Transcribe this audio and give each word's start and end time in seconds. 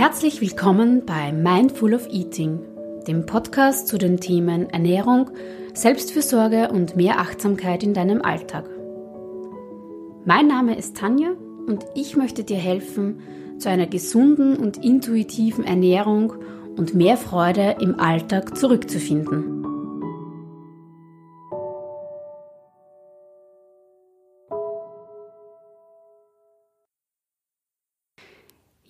Herzlich 0.00 0.40
willkommen 0.40 1.04
bei 1.04 1.30
Mindful 1.30 1.92
of 1.92 2.08
Eating, 2.10 2.60
dem 3.06 3.26
Podcast 3.26 3.86
zu 3.86 3.98
den 3.98 4.18
Themen 4.18 4.70
Ernährung, 4.70 5.30
Selbstfürsorge 5.74 6.70
und 6.70 6.96
mehr 6.96 7.18
Achtsamkeit 7.18 7.82
in 7.82 7.92
deinem 7.92 8.22
Alltag. 8.22 8.64
Mein 10.24 10.46
Name 10.46 10.78
ist 10.78 10.96
Tanja 10.96 11.32
und 11.66 11.84
ich 11.94 12.16
möchte 12.16 12.44
dir 12.44 12.56
helfen, 12.56 13.20
zu 13.58 13.68
einer 13.68 13.86
gesunden 13.86 14.56
und 14.56 14.82
intuitiven 14.82 15.64
Ernährung 15.64 16.32
und 16.78 16.94
mehr 16.94 17.18
Freude 17.18 17.76
im 17.80 18.00
Alltag 18.00 18.56
zurückzufinden. 18.56 19.59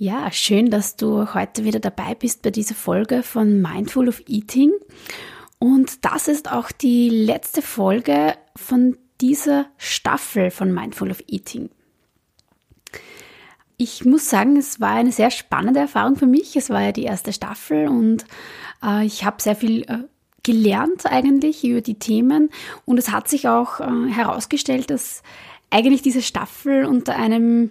Ja, 0.03 0.33
schön, 0.33 0.71
dass 0.71 0.97
du 0.97 1.35
heute 1.35 1.65
wieder 1.65 1.79
dabei 1.79 2.15
bist 2.15 2.41
bei 2.41 2.51
dieser 2.51 2.75
Folge 2.75 3.23
von 3.23 3.61
Mindful 3.61 4.09
of 4.09 4.23
Eating. 4.29 4.73
Und 5.59 6.07
das 6.07 6.27
ist 6.27 6.51
auch 6.51 6.73
die 6.73 7.11
letzte 7.11 7.61
Folge 7.61 8.33
von 8.57 8.97
dieser 9.21 9.67
Staffel 9.77 10.51
von 10.51 10.73
Mindful 10.73 11.11
of 11.11 11.23
Eating. 11.27 11.69
Ich 13.77 14.07
muss 14.07 14.31
sagen, 14.31 14.57
es 14.57 14.81
war 14.81 14.95
eine 14.95 15.13
sehr 15.13 15.31
spannende 15.31 15.81
Erfahrung 15.81 16.17
für 16.17 16.25
mich. 16.25 16.57
Es 16.57 16.71
war 16.71 16.81
ja 16.81 16.93
die 16.93 17.05
erste 17.05 17.35
Staffel 17.35 17.87
und 17.87 18.25
äh, 18.83 19.05
ich 19.05 19.27
habe 19.27 19.43
sehr 19.43 19.55
viel 19.55 19.83
äh, 19.83 19.99
gelernt 20.43 21.05
eigentlich 21.05 21.63
über 21.63 21.83
die 21.83 21.99
Themen 21.99 22.49
und 22.87 22.97
es 22.97 23.11
hat 23.13 23.29
sich 23.29 23.49
auch 23.49 23.81
äh, 23.81 24.09
herausgestellt, 24.11 24.89
dass 24.89 25.23
eigentlich 25.69 26.01
diese 26.01 26.23
Staffel 26.23 26.87
unter 26.87 27.17
einem 27.17 27.71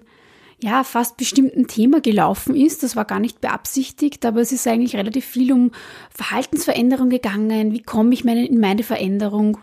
ja, 0.62 0.84
fast 0.84 1.18
bestimmten 1.18 1.68
Thema 1.68 2.02
gelaufen 2.02 2.56
ist. 2.56 2.84
Das 2.84 2.96
war 2.96 3.06
gar 3.06 3.20
nicht 3.20 3.42
beabsichtigt, 3.42 4.26
aber 4.26 4.42
es 4.42 4.52
ist 4.52 4.68
eigentlich 4.68 4.96
relativ 4.96 5.26
viel 5.26 5.54
um 5.54 5.72
Verhaltensveränderung 6.10 7.10
gegangen. 7.10 7.72
Wie 7.72 7.82
komme 7.82 8.14
ich 8.14 8.26
meine, 8.26 8.46
in 8.46 8.60
meine 8.60 8.84
Veränderung? 8.84 9.60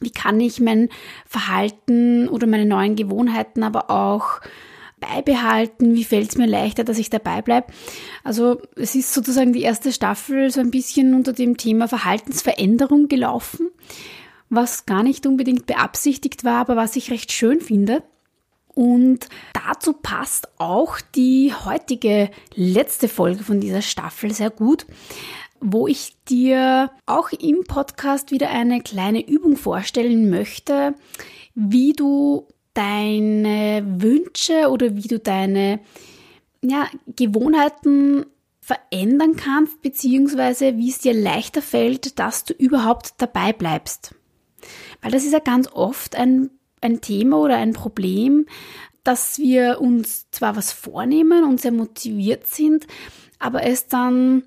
Wie 0.00 0.10
kann 0.10 0.40
ich 0.40 0.60
mein 0.60 0.88
Verhalten 1.26 2.28
oder 2.28 2.46
meine 2.46 2.66
neuen 2.66 2.96
Gewohnheiten 2.96 3.62
aber 3.62 3.90
auch 3.90 4.40
beibehalten? 4.98 5.94
Wie 5.94 6.04
fällt 6.04 6.30
es 6.30 6.38
mir 6.38 6.46
leichter, 6.46 6.82
dass 6.82 6.98
ich 6.98 7.08
dabei 7.08 7.40
bleibe? 7.40 7.68
Also 8.24 8.60
es 8.74 8.96
ist 8.96 9.14
sozusagen 9.14 9.52
die 9.52 9.62
erste 9.62 9.92
Staffel 9.92 10.50
so 10.50 10.60
ein 10.60 10.72
bisschen 10.72 11.14
unter 11.14 11.32
dem 11.32 11.56
Thema 11.56 11.86
Verhaltensveränderung 11.86 13.06
gelaufen, 13.06 13.70
was 14.48 14.84
gar 14.84 15.04
nicht 15.04 15.26
unbedingt 15.26 15.66
beabsichtigt 15.66 16.42
war, 16.42 16.60
aber 16.60 16.74
was 16.74 16.96
ich 16.96 17.12
recht 17.12 17.30
schön 17.30 17.60
finde. 17.60 18.02
Und 18.74 19.28
dazu 19.52 19.92
passt 19.92 20.48
auch 20.58 21.00
die 21.14 21.52
heutige 21.52 22.30
letzte 22.54 23.08
Folge 23.08 23.44
von 23.44 23.60
dieser 23.60 23.82
Staffel 23.82 24.32
sehr 24.32 24.50
gut, 24.50 24.86
wo 25.60 25.86
ich 25.86 26.16
dir 26.28 26.90
auch 27.06 27.30
im 27.32 27.64
Podcast 27.64 28.30
wieder 28.30 28.50
eine 28.50 28.80
kleine 28.80 29.26
Übung 29.26 29.56
vorstellen 29.56 30.30
möchte, 30.30 30.94
wie 31.54 31.92
du 31.92 32.48
deine 32.74 33.84
Wünsche 33.86 34.70
oder 34.70 34.96
wie 34.96 35.08
du 35.08 35.18
deine 35.18 35.80
ja, 36.62 36.88
Gewohnheiten 37.06 38.24
verändern 38.60 39.36
kannst, 39.36 39.82
beziehungsweise 39.82 40.76
wie 40.78 40.88
es 40.88 40.98
dir 40.98 41.14
leichter 41.14 41.62
fällt, 41.62 42.18
dass 42.18 42.44
du 42.44 42.54
überhaupt 42.54 43.14
dabei 43.18 43.52
bleibst. 43.52 44.14
Weil 45.00 45.10
das 45.10 45.24
ist 45.24 45.32
ja 45.32 45.40
ganz 45.40 45.68
oft 45.72 46.16
ein 46.16 46.50
ein 46.82 47.00
Thema 47.00 47.38
oder 47.38 47.56
ein 47.56 47.72
Problem, 47.72 48.46
dass 49.04 49.38
wir 49.38 49.80
uns 49.80 50.30
zwar 50.30 50.56
was 50.56 50.72
vornehmen 50.72 51.44
und 51.44 51.60
sehr 51.60 51.72
motiviert 51.72 52.46
sind, 52.46 52.86
aber 53.38 53.64
es 53.64 53.88
dann 53.88 54.44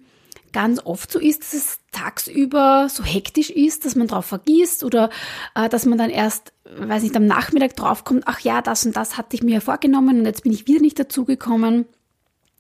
ganz 0.54 0.80
oft 0.86 1.12
so 1.12 1.20
ist, 1.20 1.42
dass 1.42 1.54
es 1.54 1.80
tagsüber 1.92 2.88
so 2.90 3.04
hektisch 3.04 3.50
ist, 3.50 3.84
dass 3.84 3.98
man 3.98 4.08
drauf 4.08 4.26
vergisst 4.26 4.86
oder 4.86 5.10
äh, 5.54 5.68
dass 5.68 5.86
man 5.86 5.98
dann 5.98 6.10
erst, 6.10 6.54
weiß 6.78 7.04
nicht, 7.04 7.16
am 7.18 7.26
Nachmittag 7.26 7.76
draufkommt, 7.76 8.24
ach 8.26 8.40
ja, 8.40 8.62
das 8.62 8.86
und 8.86 8.96
das 8.96 9.18
hatte 9.18 9.36
ich 9.36 9.44
mir 9.44 9.60
vorgenommen 9.60 10.20
und 10.20 10.26
jetzt 10.26 10.44
bin 10.44 10.54
ich 10.54 10.66
wieder 10.66 10.80
nicht 10.80 10.98
dazugekommen. 10.98 11.86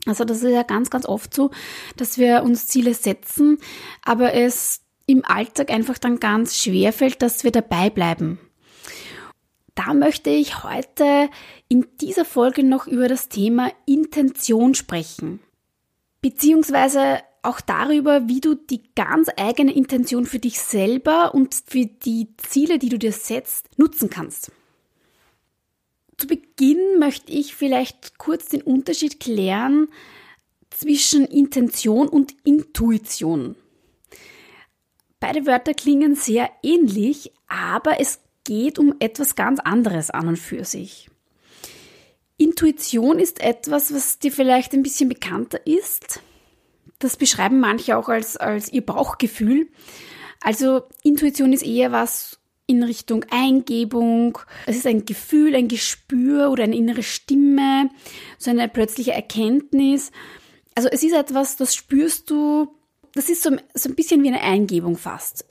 Also 0.05 0.25
das 0.25 0.43
ist 0.43 0.51
ja 0.51 0.63
ganz, 0.63 0.89
ganz 0.89 1.05
oft 1.05 1.33
so, 1.33 1.51
dass 1.95 2.17
wir 2.17 2.43
uns 2.43 2.67
Ziele 2.67 2.93
setzen, 2.93 3.59
aber 4.03 4.33
es 4.33 4.81
im 5.05 5.23
Alltag 5.23 5.71
einfach 5.71 5.97
dann 5.97 6.19
ganz 6.19 6.57
schwer 6.57 6.91
fällt, 6.91 7.21
dass 7.21 7.45
wir 7.45 7.51
dabei 7.51 7.89
bleiben 7.89 8.39
da 9.75 9.93
möchte 9.93 10.29
ich 10.29 10.63
heute 10.63 11.29
in 11.67 11.85
dieser 12.01 12.25
Folge 12.25 12.63
noch 12.63 12.87
über 12.87 13.07
das 13.07 13.29
Thema 13.29 13.71
Intention 13.85 14.73
sprechen. 14.73 15.39
Beziehungsweise 16.21 17.19
auch 17.43 17.61
darüber, 17.61 18.27
wie 18.27 18.41
du 18.41 18.55
die 18.55 18.81
ganz 18.95 19.29
eigene 19.37 19.73
Intention 19.73 20.25
für 20.25 20.39
dich 20.39 20.59
selber 20.59 21.35
und 21.35 21.53
für 21.67 21.85
die 21.85 22.29
Ziele, 22.37 22.79
die 22.79 22.89
du 22.89 22.97
dir 22.97 23.11
setzt, 23.11 23.77
nutzen 23.77 24.09
kannst. 24.09 24.51
Zu 26.17 26.27
Beginn 26.27 26.97
möchte 26.97 27.31
ich 27.31 27.53
vielleicht 27.53 28.17
kurz 28.17 28.47
den 28.47 28.61
Unterschied 28.61 29.19
klären 29.19 29.89
zwischen 30.69 31.25
Intention 31.25 32.07
und 32.07 32.35
Intuition. 32.43 33.55
Beide 35.19 35.45
Wörter 35.45 35.73
klingen 35.73 36.15
sehr 36.15 36.49
ähnlich, 36.63 37.31
aber 37.47 37.99
es 37.99 38.19
geht 38.45 38.79
um 38.79 38.95
etwas 38.99 39.35
ganz 39.35 39.59
anderes 39.59 40.09
an 40.09 40.29
und 40.29 40.39
für 40.39 40.63
sich. 40.63 41.09
Intuition 42.37 43.19
ist 43.19 43.41
etwas, 43.41 43.93
was 43.93 44.19
dir 44.19 44.31
vielleicht 44.31 44.73
ein 44.73 44.83
bisschen 44.83 45.09
bekannter 45.09 45.65
ist. 45.67 46.21
Das 46.99 47.17
beschreiben 47.17 47.59
manche 47.59 47.97
auch 47.97 48.09
als, 48.09 48.37
als 48.37 48.71
ihr 48.71 48.85
Bauchgefühl. 48.85 49.67
Also 50.41 50.83
Intuition 51.03 51.53
ist 51.53 51.65
eher 51.65 51.91
was 51.91 52.39
in 52.67 52.83
Richtung 52.83 53.25
Eingebung. 53.29 54.37
Es 54.65 54.75
ist 54.75 54.87
ein 54.87 55.05
Gefühl, 55.05 55.55
ein 55.55 55.67
Gespür 55.67 56.49
oder 56.49 56.63
eine 56.63 56.75
innere 56.75 57.03
Stimme, 57.03 57.89
so 58.37 58.51
eine 58.51 58.67
plötzliche 58.67 59.13
Erkenntnis. 59.13 60.11
Also 60.73 60.89
es 60.91 61.03
ist 61.03 61.13
etwas, 61.13 61.57
das 61.57 61.75
spürst 61.75 62.29
du, 62.29 62.67
das 63.13 63.29
ist 63.29 63.43
so, 63.43 63.51
so 63.73 63.89
ein 63.89 63.95
bisschen 63.95 64.23
wie 64.23 64.27
eine 64.27 64.41
Eingebung 64.41 64.97
fast. 64.97 65.45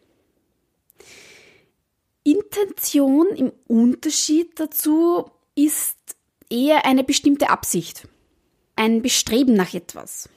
Intention 2.24 3.28
im 3.36 3.52
Unterschied 3.66 4.58
dazu 4.58 5.30
ist 5.54 5.98
eher 6.50 6.84
eine 6.84 7.04
bestimmte 7.04 7.50
Absicht, 7.50 8.08
ein 8.76 9.02
Bestreben 9.02 9.54
nach 9.54 9.74
etwas. 9.74 10.28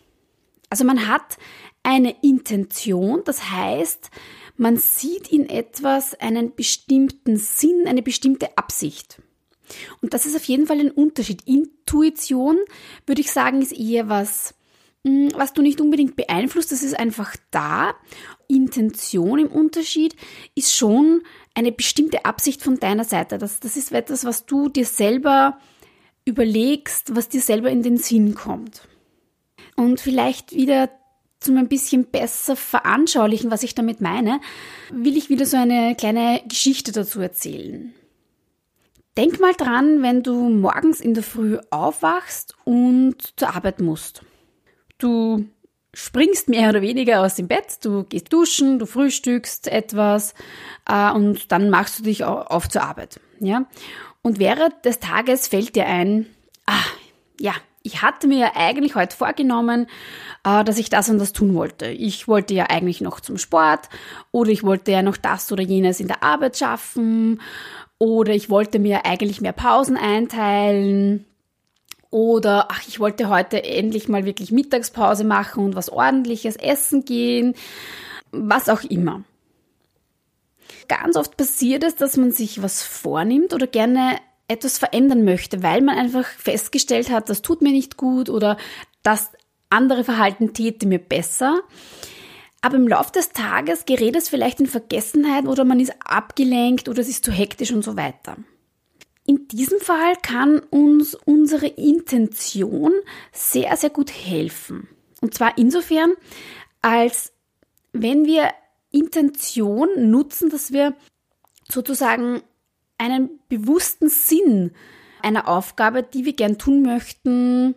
Also 0.69 0.83
man 0.83 1.07
hat 1.07 1.37
eine 1.83 2.15
Intention, 2.21 3.21
das 3.23 3.49
heißt, 3.49 4.11
man 4.57 4.77
sieht 4.77 5.31
in 5.31 5.49
etwas 5.49 6.13
einen 6.15 6.55
bestimmten 6.55 7.37
Sinn, 7.37 7.87
eine 7.87 8.01
bestimmte 8.01 8.57
Absicht. 8.57 9.21
Und 10.01 10.13
das 10.13 10.25
ist 10.25 10.35
auf 10.35 10.43
jeden 10.45 10.67
Fall 10.67 10.79
ein 10.79 10.91
Unterschied. 10.91 11.43
Intuition, 11.45 12.57
würde 13.05 13.21
ich 13.21 13.31
sagen, 13.31 13.61
ist 13.61 13.73
eher 13.73 14.09
was, 14.09 14.55
hm, 15.05 15.29
was 15.35 15.53
du 15.53 15.61
nicht 15.61 15.79
unbedingt 15.79 16.15
beeinflusst, 16.15 16.71
das 16.71 16.83
ist 16.83 16.97
einfach 16.97 17.35
da. 17.51 17.95
Intention 18.47 19.39
im 19.39 19.47
Unterschied 19.47 20.15
ist 20.55 20.73
schon 20.73 21.21
eine 21.53 21.71
bestimmte 21.71 22.25
Absicht 22.25 22.61
von 22.63 22.79
deiner 22.79 23.03
Seite. 23.03 23.37
Das, 23.37 23.59
das 23.59 23.77
ist 23.77 23.91
etwas, 23.91 24.25
was 24.25 24.45
du 24.45 24.69
dir 24.69 24.85
selber 24.85 25.59
überlegst, 26.25 27.15
was 27.15 27.29
dir 27.29 27.41
selber 27.41 27.69
in 27.69 27.83
den 27.83 27.97
Sinn 27.97 28.35
kommt. 28.35 28.87
Und 29.75 29.99
vielleicht 29.99 30.53
wieder 30.53 30.89
zum 31.39 31.57
ein 31.57 31.67
bisschen 31.67 32.05
besser 32.05 32.55
veranschaulichen, 32.55 33.51
was 33.51 33.63
ich 33.63 33.75
damit 33.75 34.01
meine, 34.01 34.41
will 34.91 35.17
ich 35.17 35.29
wieder 35.29 35.45
so 35.45 35.57
eine 35.57 35.95
kleine 35.95 36.41
Geschichte 36.47 36.91
dazu 36.91 37.21
erzählen. 37.21 37.93
Denk 39.17 39.39
mal 39.39 39.53
dran, 39.53 40.03
wenn 40.03 40.21
du 40.21 40.49
morgens 40.49 40.99
in 40.99 41.13
der 41.13 41.23
Früh 41.23 41.57
aufwachst 41.69 42.55
und 42.65 43.15
zur 43.35 43.55
Arbeit 43.55 43.81
musst. 43.81 44.21
Du 44.99 45.45
springst 45.97 46.47
mehr 46.47 46.69
oder 46.69 46.83
weniger 46.83 47.21
aus 47.21 47.33
dem 47.33 47.47
Bett, 47.47 47.79
du 47.81 48.03
gehst 48.03 48.31
duschen, 48.31 48.77
du 48.77 48.85
frühstückst 48.85 49.67
etwas 49.67 50.35
äh, 50.87 51.11
und 51.11 51.51
dann 51.51 51.71
machst 51.71 51.97
du 51.97 52.03
dich 52.03 52.23
auf 52.23 52.69
zur 52.69 52.83
Arbeit. 52.83 53.19
Ja? 53.39 53.65
Und 54.21 54.37
während 54.37 54.85
des 54.85 54.99
Tages 54.99 55.47
fällt 55.47 55.75
dir 55.75 55.87
ein, 55.87 56.27
ah, 56.67 56.85
ja, 57.39 57.53
ich 57.81 58.03
hatte 58.03 58.27
mir 58.27 58.37
ja 58.37 58.51
eigentlich 58.53 58.93
heute 58.93 59.17
vorgenommen, 59.17 59.87
äh, 60.43 60.63
dass 60.63 60.77
ich 60.77 60.91
das 60.91 61.09
und 61.09 61.17
das 61.17 61.33
tun 61.33 61.55
wollte. 61.55 61.87
Ich 61.87 62.27
wollte 62.27 62.53
ja 62.53 62.65
eigentlich 62.65 63.01
noch 63.01 63.19
zum 63.19 63.39
Sport 63.39 63.89
oder 64.31 64.51
ich 64.51 64.61
wollte 64.63 64.91
ja 64.91 65.01
noch 65.01 65.17
das 65.17 65.51
oder 65.51 65.63
jenes 65.63 65.99
in 65.99 66.07
der 66.07 66.21
Arbeit 66.21 66.57
schaffen 66.57 67.41
oder 67.97 68.33
ich 68.33 68.51
wollte 68.51 68.77
mir 68.77 69.05
eigentlich 69.07 69.41
mehr 69.41 69.51
Pausen 69.51 69.97
einteilen 69.97 71.25
oder, 72.09 72.67
ach, 72.71 72.87
ich 72.87 72.99
wollte 72.99 73.29
heute 73.29 73.63
endlich 73.63 74.07
mal 74.07 74.25
wirklich 74.25 74.51
Mittagspause 74.51 75.23
machen 75.23 75.63
und 75.63 75.75
was 75.75 75.89
ordentliches 75.89 76.55
essen 76.55 77.05
gehen. 77.05 77.53
Was 78.31 78.69
auch 78.69 78.83
immer. 78.83 79.23
Ganz 80.87 81.15
oft 81.17 81.35
passiert 81.37 81.83
es, 81.83 81.95
dass 81.95 82.17
man 82.17 82.31
sich 82.31 82.61
was 82.61 82.81
vornimmt 82.81 83.53
oder 83.53 83.67
gerne 83.67 84.17
etwas 84.47 84.77
verändern 84.77 85.25
möchte, 85.25 85.61
weil 85.63 85.81
man 85.81 85.97
einfach 85.97 86.25
festgestellt 86.25 87.09
hat, 87.09 87.29
das 87.29 87.41
tut 87.41 87.61
mir 87.61 87.71
nicht 87.71 87.97
gut 87.97 88.29
oder 88.29 88.57
das 89.03 89.29
andere 89.69 90.03
Verhalten 90.03 90.53
täte 90.53 90.87
mir 90.87 90.99
besser. 90.99 91.59
Aber 92.61 92.77
im 92.77 92.87
Laufe 92.87 93.11
des 93.11 93.29
Tages 93.29 93.85
gerät 93.85 94.15
es 94.15 94.29
vielleicht 94.29 94.59
in 94.59 94.67
Vergessenheit 94.67 95.45
oder 95.45 95.63
man 95.63 95.79
ist 95.79 95.93
abgelenkt 96.03 96.89
oder 96.89 97.01
es 97.01 97.09
ist 97.09 97.23
zu 97.23 97.31
hektisch 97.31 97.71
und 97.71 97.83
so 97.83 97.97
weiter. 97.97 98.37
In 99.27 99.47
diesem 99.49 99.79
Fall 99.81 100.15
kann 100.23 100.59
uns 100.59 101.13
unsere 101.13 101.67
Intention 101.67 102.93
sehr, 103.33 103.75
sehr 103.75 103.89
gut 103.89 104.09
helfen. 104.09 104.87
Und 105.21 105.33
zwar 105.33 105.57
insofern, 105.57 106.13
als 106.81 107.33
wenn 107.91 108.25
wir 108.25 108.51
Intention 108.89 110.09
nutzen, 110.09 110.49
dass 110.49 110.71
wir 110.71 110.95
sozusagen 111.67 112.41
einen 112.97 113.41
bewussten 113.49 114.07
Sinn 114.07 114.71
einer 115.21 115.49
Aufgabe, 115.49 116.03
die 116.03 116.23
wir 116.23 116.33
gern 116.33 116.57
tun 116.57 116.81
möchten, 116.83 117.75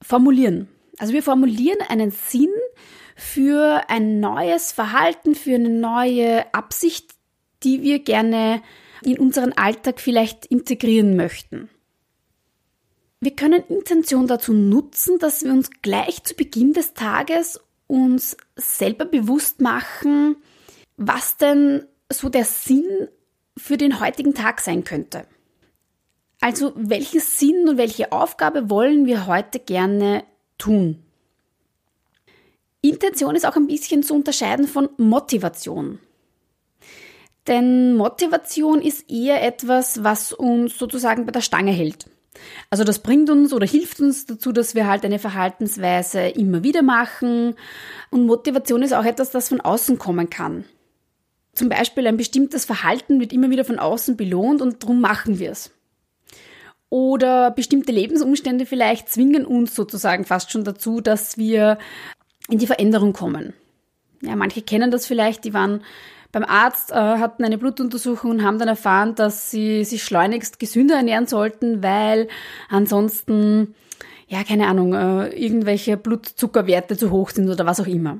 formulieren. 0.00 0.68
Also 0.98 1.14
wir 1.14 1.24
formulieren 1.24 1.80
einen 1.88 2.12
Sinn 2.12 2.50
für 3.16 3.82
ein 3.88 4.20
neues 4.20 4.70
Verhalten, 4.70 5.34
für 5.34 5.56
eine 5.56 5.68
neue 5.68 6.54
Absicht, 6.54 7.10
die 7.64 7.82
wir 7.82 7.98
gerne 7.98 8.62
in 9.06 9.18
unseren 9.18 9.52
Alltag 9.52 10.00
vielleicht 10.00 10.46
integrieren 10.46 11.16
möchten. 11.16 11.68
Wir 13.20 13.34
können 13.34 13.62
Intention 13.68 14.26
dazu 14.26 14.52
nutzen, 14.52 15.18
dass 15.18 15.44
wir 15.44 15.52
uns 15.52 15.70
gleich 15.82 16.22
zu 16.24 16.34
Beginn 16.34 16.72
des 16.72 16.94
Tages 16.94 17.60
uns 17.86 18.36
selber 18.56 19.04
bewusst 19.04 19.60
machen, 19.60 20.36
was 20.96 21.36
denn 21.36 21.86
so 22.12 22.28
der 22.28 22.44
Sinn 22.44 23.08
für 23.56 23.76
den 23.76 24.00
heutigen 24.00 24.34
Tag 24.34 24.60
sein 24.60 24.84
könnte. 24.84 25.26
Also 26.40 26.72
welchen 26.76 27.20
Sinn 27.20 27.68
und 27.68 27.78
welche 27.78 28.12
Aufgabe 28.12 28.68
wollen 28.68 29.06
wir 29.06 29.26
heute 29.26 29.58
gerne 29.58 30.24
tun? 30.58 31.02
Intention 32.82 33.34
ist 33.34 33.46
auch 33.46 33.56
ein 33.56 33.66
bisschen 33.66 34.02
zu 34.02 34.14
unterscheiden 34.14 34.68
von 34.68 34.90
Motivation. 34.98 35.98
Denn 37.46 37.94
Motivation 37.94 38.80
ist 38.80 39.10
eher 39.10 39.42
etwas, 39.42 40.02
was 40.02 40.32
uns 40.32 40.78
sozusagen 40.78 41.26
bei 41.26 41.32
der 41.32 41.42
Stange 41.42 41.72
hält. 41.72 42.06
Also 42.70 42.84
das 42.84 42.98
bringt 42.98 43.30
uns 43.30 43.52
oder 43.52 43.66
hilft 43.66 44.00
uns 44.00 44.26
dazu, 44.26 44.52
dass 44.52 44.74
wir 44.74 44.86
halt 44.86 45.04
eine 45.04 45.18
Verhaltensweise 45.18 46.20
immer 46.28 46.62
wieder 46.62 46.82
machen. 46.82 47.54
Und 48.10 48.26
Motivation 48.26 48.82
ist 48.82 48.94
auch 48.94 49.04
etwas, 49.04 49.30
das 49.30 49.48
von 49.48 49.60
außen 49.60 49.98
kommen 49.98 50.30
kann. 50.30 50.64
Zum 51.52 51.68
Beispiel 51.68 52.06
ein 52.06 52.16
bestimmtes 52.16 52.64
Verhalten 52.64 53.20
wird 53.20 53.32
immer 53.32 53.50
wieder 53.50 53.64
von 53.64 53.78
außen 53.78 54.16
belohnt 54.16 54.60
und 54.60 54.82
darum 54.82 55.00
machen 55.00 55.38
wir 55.38 55.52
es. 55.52 55.70
Oder 56.88 57.50
bestimmte 57.50 57.92
Lebensumstände 57.92 58.66
vielleicht 58.66 59.08
zwingen 59.08 59.44
uns 59.46 59.74
sozusagen 59.74 60.24
fast 60.24 60.50
schon 60.50 60.64
dazu, 60.64 61.00
dass 61.00 61.38
wir 61.38 61.78
in 62.48 62.58
die 62.58 62.66
Veränderung 62.66 63.12
kommen. 63.12 63.52
Ja, 64.20 64.36
manche 64.36 64.62
kennen 64.62 64.90
das 64.90 65.06
vielleicht, 65.06 65.44
die 65.44 65.54
waren 65.54 65.82
beim 66.34 66.44
Arzt, 66.44 66.90
äh, 66.90 66.94
hatten 66.94 67.44
eine 67.44 67.58
Blutuntersuchung 67.58 68.32
und 68.32 68.42
haben 68.42 68.58
dann 68.58 68.68
erfahren, 68.68 69.14
dass 69.14 69.50
sie 69.50 69.84
sich 69.84 70.02
schleunigst 70.02 70.58
gesünder 70.58 70.96
ernähren 70.96 71.26
sollten, 71.26 71.82
weil 71.82 72.28
ansonsten, 72.68 73.74
ja, 74.26 74.42
keine 74.42 74.66
Ahnung, 74.66 74.94
äh, 74.94 75.28
irgendwelche 75.28 75.96
Blutzuckerwerte 75.96 76.96
zu 76.96 77.10
hoch 77.10 77.30
sind 77.30 77.48
oder 77.48 77.64
was 77.64 77.80
auch 77.80 77.86
immer. 77.86 78.18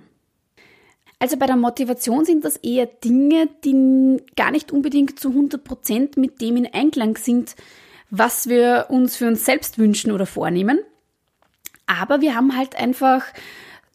Also 1.18 1.36
bei 1.36 1.46
der 1.46 1.56
Motivation 1.56 2.24
sind 2.24 2.44
das 2.44 2.56
eher 2.58 2.86
Dinge, 2.86 3.48
die 3.64 4.22
gar 4.36 4.50
nicht 4.50 4.72
unbedingt 4.72 5.18
zu 5.18 5.30
100 5.30 5.64
Prozent 5.64 6.16
mit 6.16 6.40
dem 6.40 6.56
in 6.56 6.72
Einklang 6.72 7.16
sind, 7.16 7.56
was 8.10 8.48
wir 8.48 8.86
uns 8.90 9.16
für 9.16 9.26
uns 9.26 9.44
selbst 9.44 9.78
wünschen 9.78 10.12
oder 10.12 10.26
vornehmen. 10.26 10.78
Aber 11.86 12.20
wir 12.20 12.34
haben 12.34 12.56
halt 12.56 12.76
einfach 12.76 13.24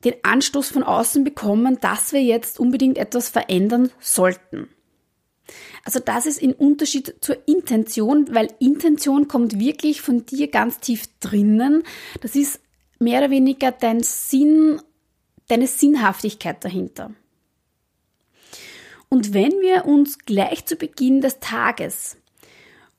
den 0.04 0.16
Anstoß 0.24 0.70
von 0.70 0.84
außen 0.84 1.24
bekommen, 1.24 1.78
dass 1.82 2.14
wir 2.14 2.22
jetzt 2.22 2.60
unbedingt 2.60 2.98
etwas 2.98 3.30
verändern 3.30 3.92
sollten. 4.00 4.70
Also 5.84 6.00
das 6.00 6.26
ist 6.26 6.42
in 6.42 6.54
Unterschied 6.54 7.16
zur 7.22 7.38
Intention, 7.48 8.28
weil 8.34 8.54
Intention 8.60 9.28
kommt 9.28 9.60
wirklich 9.60 10.02
von 10.02 10.26
dir 10.26 10.48
ganz 10.48 10.80
tief 10.80 11.06
drinnen. 11.20 11.84
Das 12.22 12.36
ist 12.36 12.60
mehr 13.00 13.20
oder 13.20 13.32
weniger 13.32 13.72
dein 13.72 14.04
Sinn, 14.04 14.82
deine 15.48 15.68
Sinnhaftigkeit 15.68 16.64
dahinter. 16.64 17.12
Und 19.10 19.34
wenn 19.34 19.60
wir 19.62 19.86
uns 19.86 20.20
gleich 20.20 20.66
zu 20.66 20.76
Beginn 20.76 21.22
des 21.22 21.40
Tages 21.40 22.18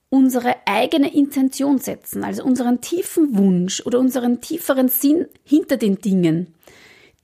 unsere 0.09 0.57
eigene 0.67 1.15
Intention 1.15 1.79
setzen, 1.79 2.25
also 2.25 2.43
unseren 2.43 2.81
tiefen 2.81 3.39
Wunsch 3.39 3.81
oder 3.87 4.01
unseren 4.01 4.41
tieferen 4.41 4.89
Sinn 4.89 5.27
hinter 5.45 5.77
den 5.77 6.01
Dingen, 6.01 6.53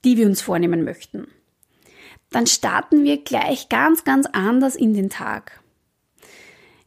die 0.03 0.17
wir 0.17 0.25
uns 0.25 0.41
vornehmen 0.41 0.83
möchten, 0.83 1.27
dann 2.31 2.47
starten 2.47 3.03
wir 3.03 3.23
gleich 3.23 3.69
ganz, 3.69 4.03
ganz 4.03 4.27
anders 4.27 4.75
in 4.75 4.93
den 4.93 5.09
Tag. 5.09 5.61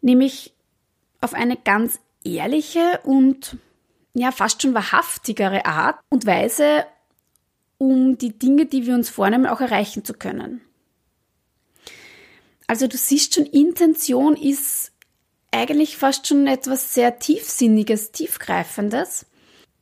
Nämlich 0.00 0.52
auf 1.20 1.34
eine 1.34 1.56
ganz 1.56 1.98
ehrliche 2.24 3.00
und 3.04 3.56
ja 4.14 4.32
fast 4.32 4.62
schon 4.62 4.74
wahrhaftigere 4.74 5.64
Art 5.66 6.00
und 6.10 6.26
Weise, 6.26 6.84
um 7.78 8.18
die 8.18 8.38
Dinge, 8.38 8.66
die 8.66 8.86
wir 8.86 8.94
uns 8.94 9.08
vornehmen, 9.08 9.46
auch 9.46 9.60
erreichen 9.60 10.04
zu 10.04 10.14
können. 10.14 10.60
Also 12.66 12.86
du 12.86 12.96
siehst 12.96 13.34
schon, 13.34 13.46
Intention 13.46 14.36
ist 14.36 14.92
eigentlich 15.50 15.96
fast 15.96 16.26
schon 16.26 16.46
etwas 16.46 16.94
sehr 16.94 17.18
tiefsinniges, 17.18 18.12
tiefgreifendes 18.12 19.26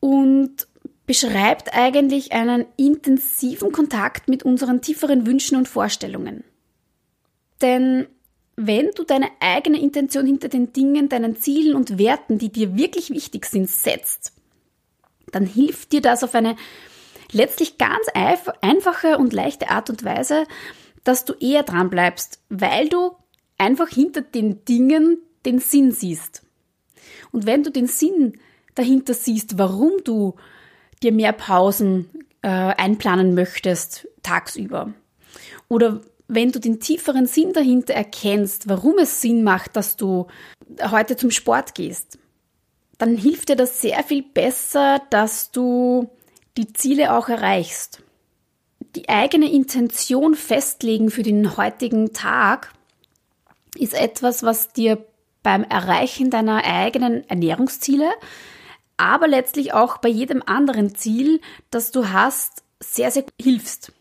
und 0.00 0.66
beschreibt 1.08 1.74
eigentlich 1.74 2.32
einen 2.32 2.66
intensiven 2.76 3.72
Kontakt 3.72 4.28
mit 4.28 4.42
unseren 4.42 4.82
tieferen 4.82 5.26
Wünschen 5.26 5.56
und 5.56 5.66
Vorstellungen. 5.66 6.44
Denn 7.62 8.06
wenn 8.56 8.90
du 8.94 9.04
deine 9.04 9.30
eigene 9.40 9.80
Intention 9.80 10.26
hinter 10.26 10.48
den 10.48 10.74
Dingen, 10.74 11.08
deinen 11.08 11.36
Zielen 11.36 11.74
und 11.74 11.98
Werten, 11.98 12.36
die 12.36 12.52
dir 12.52 12.76
wirklich 12.76 13.08
wichtig 13.08 13.46
sind, 13.46 13.70
setzt, 13.70 14.34
dann 15.32 15.46
hilft 15.46 15.92
dir 15.92 16.02
das 16.02 16.22
auf 16.22 16.34
eine 16.34 16.56
letztlich 17.32 17.78
ganz 17.78 18.06
einfache 18.60 19.16
und 19.16 19.32
leichte 19.32 19.70
Art 19.70 19.88
und 19.88 20.04
Weise, 20.04 20.44
dass 21.04 21.24
du 21.24 21.32
eher 21.32 21.62
dran 21.62 21.88
bleibst, 21.88 22.42
weil 22.50 22.90
du 22.90 23.12
einfach 23.56 23.88
hinter 23.88 24.20
den 24.20 24.62
Dingen 24.66 25.16
den 25.46 25.58
Sinn 25.58 25.90
siehst. 25.90 26.42
Und 27.32 27.46
wenn 27.46 27.62
du 27.62 27.70
den 27.70 27.86
Sinn 27.86 28.34
dahinter 28.74 29.14
siehst, 29.14 29.56
warum 29.56 29.92
du 30.04 30.34
dir 31.00 31.12
mehr 31.12 31.32
Pausen 31.32 32.10
äh, 32.42 32.48
einplanen 32.48 33.34
möchtest 33.34 34.08
tagsüber. 34.22 34.92
Oder 35.68 36.00
wenn 36.28 36.52
du 36.52 36.60
den 36.60 36.80
tieferen 36.80 37.26
Sinn 37.26 37.52
dahinter 37.52 37.94
erkennst, 37.94 38.68
warum 38.68 38.98
es 38.98 39.20
Sinn 39.20 39.42
macht, 39.42 39.76
dass 39.76 39.96
du 39.96 40.26
heute 40.90 41.16
zum 41.16 41.30
Sport 41.30 41.74
gehst, 41.74 42.18
dann 42.98 43.16
hilft 43.16 43.48
dir 43.48 43.56
das 43.56 43.80
sehr 43.80 44.02
viel 44.02 44.22
besser, 44.22 45.00
dass 45.10 45.50
du 45.50 46.10
die 46.56 46.72
Ziele 46.72 47.16
auch 47.16 47.28
erreichst. 47.28 48.02
Die 48.96 49.08
eigene 49.08 49.50
Intention 49.50 50.34
festlegen 50.34 51.10
für 51.10 51.22
den 51.22 51.56
heutigen 51.56 52.12
Tag 52.12 52.72
ist 53.76 53.94
etwas, 53.94 54.42
was 54.42 54.72
dir 54.72 55.04
beim 55.42 55.62
Erreichen 55.62 56.30
deiner 56.30 56.64
eigenen 56.64 57.28
Ernährungsziele 57.28 58.10
aber 58.98 59.28
letztlich 59.28 59.72
auch 59.72 59.98
bei 59.98 60.08
jedem 60.08 60.42
anderen 60.44 60.94
Ziel, 60.94 61.40
das 61.70 61.90
du 61.92 62.10
hast, 62.10 62.62
sehr, 62.80 63.10
sehr 63.10 63.24
hilfst. 63.40 63.92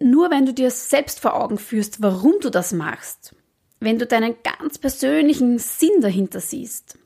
Nur 0.00 0.30
wenn 0.30 0.46
du 0.46 0.52
dir 0.52 0.70
selbst 0.70 1.20
vor 1.20 1.34
Augen 1.34 1.58
führst, 1.58 2.02
warum 2.02 2.34
du 2.40 2.50
das 2.50 2.72
machst, 2.72 3.34
wenn 3.78 3.98
du 3.98 4.06
deinen 4.06 4.34
ganz 4.42 4.78
persönlichen 4.78 5.58
Sinn 5.58 6.00
dahinter 6.00 6.40
siehst, 6.40 6.98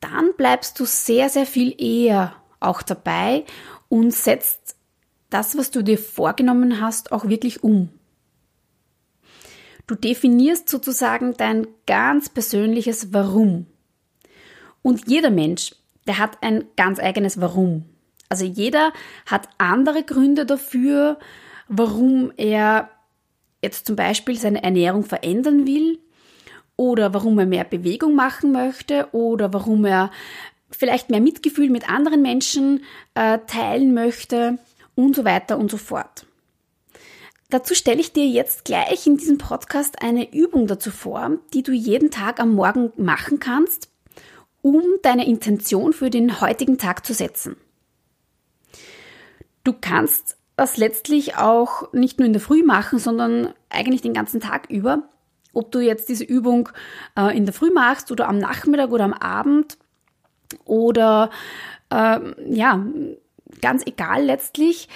dann 0.00 0.34
bleibst 0.36 0.78
du 0.78 0.84
sehr, 0.84 1.28
sehr 1.30 1.46
viel 1.46 1.74
eher 1.82 2.34
auch 2.60 2.82
dabei 2.82 3.44
und 3.88 4.12
setzt 4.12 4.76
das, 5.30 5.56
was 5.56 5.70
du 5.70 5.82
dir 5.82 5.98
vorgenommen 5.98 6.80
hast, 6.80 7.12
auch 7.12 7.28
wirklich 7.28 7.62
um. 7.62 7.90
Du 9.86 9.94
definierst 9.94 10.68
sozusagen 10.68 11.34
dein 11.36 11.66
ganz 11.86 12.28
persönliches 12.28 13.12
Warum. 13.12 13.66
Und 14.82 15.08
jeder 15.08 15.30
Mensch 15.30 15.72
der 16.06 16.18
hat 16.18 16.42
ein 16.42 16.64
ganz 16.76 16.98
eigenes 16.98 17.40
Warum. 17.40 17.84
Also 18.28 18.44
jeder 18.44 18.92
hat 19.24 19.48
andere 19.58 20.02
Gründe 20.02 20.46
dafür, 20.46 21.18
warum 21.68 22.32
er 22.36 22.90
jetzt 23.62 23.86
zum 23.86 23.96
Beispiel 23.96 24.38
seine 24.38 24.62
Ernährung 24.62 25.04
verändern 25.04 25.66
will 25.66 25.98
oder 26.76 27.14
warum 27.14 27.38
er 27.38 27.46
mehr 27.46 27.64
Bewegung 27.64 28.14
machen 28.14 28.52
möchte 28.52 29.08
oder 29.12 29.52
warum 29.52 29.84
er 29.84 30.10
vielleicht 30.70 31.10
mehr 31.10 31.20
Mitgefühl 31.20 31.70
mit 31.70 31.88
anderen 31.88 32.22
Menschen 32.22 32.84
äh, 33.14 33.38
teilen 33.46 33.94
möchte 33.94 34.58
und 34.94 35.14
so 35.14 35.24
weiter 35.24 35.58
und 35.58 35.70
so 35.70 35.76
fort. 35.76 36.26
Dazu 37.48 37.74
stelle 37.74 38.00
ich 38.00 38.12
dir 38.12 38.26
jetzt 38.26 38.64
gleich 38.64 39.06
in 39.06 39.16
diesem 39.16 39.38
Podcast 39.38 40.02
eine 40.02 40.32
Übung 40.34 40.66
dazu 40.66 40.90
vor, 40.90 41.38
die 41.54 41.62
du 41.62 41.72
jeden 41.72 42.10
Tag 42.10 42.40
am 42.40 42.54
Morgen 42.54 42.92
machen 42.96 43.38
kannst, 43.38 43.88
um 44.66 44.82
deine 45.00 45.28
Intention 45.28 45.92
für 45.92 46.10
den 46.10 46.40
heutigen 46.40 46.76
Tag 46.76 47.06
zu 47.06 47.14
setzen. 47.14 47.54
Du 49.62 49.72
kannst 49.72 50.36
das 50.56 50.76
letztlich 50.76 51.36
auch 51.36 51.92
nicht 51.92 52.18
nur 52.18 52.26
in 52.26 52.32
der 52.32 52.42
Früh 52.42 52.64
machen, 52.64 52.98
sondern 52.98 53.54
eigentlich 53.70 54.02
den 54.02 54.12
ganzen 54.12 54.40
Tag 54.40 54.68
über. 54.68 55.04
Ob 55.52 55.70
du 55.70 55.78
jetzt 55.78 56.08
diese 56.08 56.24
Übung 56.24 56.68
äh, 57.16 57.36
in 57.36 57.44
der 57.44 57.54
Früh 57.54 57.70
machst 57.70 58.10
oder 58.10 58.26
am 58.26 58.38
Nachmittag 58.38 58.90
oder 58.90 59.04
am 59.04 59.12
Abend 59.12 59.78
oder 60.64 61.30
äh, 61.90 62.18
ja, 62.52 62.84
ganz 63.60 63.86
egal 63.86 64.24
letztlich. 64.24 64.88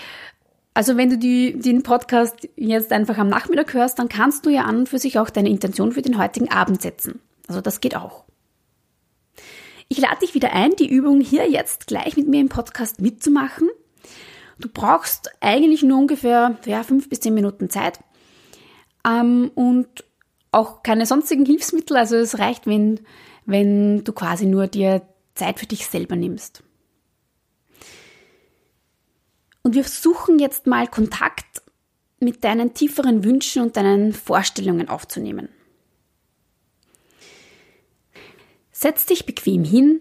Also 0.75 0.97
wenn 0.97 1.11
du 1.11 1.17
die, 1.17 1.57
den 1.57 1.85
Podcast 1.85 2.49
jetzt 2.57 2.91
einfach 2.91 3.19
am 3.19 3.29
Nachmittag 3.29 3.73
hörst, 3.75 4.01
dann 4.01 4.09
kannst 4.09 4.47
du 4.47 4.51
ja 4.51 4.63
an 4.63 4.79
und 4.79 4.89
für 4.89 4.99
sich 4.99 5.21
auch 5.21 5.31
deine 5.31 5.49
Intention 5.49 5.93
für 5.93 6.03
den 6.03 6.19
heutigen 6.19 6.51
Abend 6.51 6.83
setzen. 6.83 7.21
Also 7.47 7.61
das 7.61 7.81
geht 7.81 7.95
auch. 7.95 8.25
Ich 9.93 9.99
lade 9.99 10.21
dich 10.21 10.35
wieder 10.35 10.53
ein, 10.53 10.77
die 10.77 10.89
Übung 10.89 11.21
hier 11.21 11.51
jetzt 11.51 11.89
gleich 11.89 12.17
mit 12.17 12.29
mir 12.29 12.41
im 12.41 12.49
Podcast 12.49 13.01
mitzumachen. 13.01 13.69
Du 14.61 14.69
brauchst 14.73 15.33
eigentlich 15.41 15.83
nur 15.83 15.99
ungefähr 15.99 16.57
ja, 16.65 16.85
fünf 16.85 17.09
bis 17.09 17.19
zehn 17.19 17.35
Minuten 17.35 17.71
Zeit 17.71 17.99
ähm, 19.05 19.51
und 19.57 19.89
auch 20.53 20.85
keine 20.85 21.07
sonstigen 21.07 21.45
Hilfsmittel. 21.45 21.97
Also 21.97 22.15
es 22.15 22.39
reicht, 22.39 22.69
wenn, 22.69 23.01
wenn 23.47 24.05
du 24.05 24.13
quasi 24.13 24.47
nur 24.47 24.69
dir 24.69 25.03
Zeit 25.35 25.59
für 25.59 25.67
dich 25.67 25.89
selber 25.89 26.15
nimmst. 26.15 26.63
Und 29.65 29.75
wir 29.75 29.83
suchen 29.83 30.39
jetzt 30.39 30.69
mal 30.69 30.87
Kontakt 30.87 31.63
mit 32.21 32.45
deinen 32.45 32.75
tieferen 32.75 33.25
Wünschen 33.25 33.63
und 33.63 33.77
deinen 33.77 34.13
Vorstellungen 34.13 34.89
aufzunehmen. 34.89 35.49
Setz 38.81 39.05
dich 39.05 39.27
bequem 39.27 39.63
hin. 39.63 40.01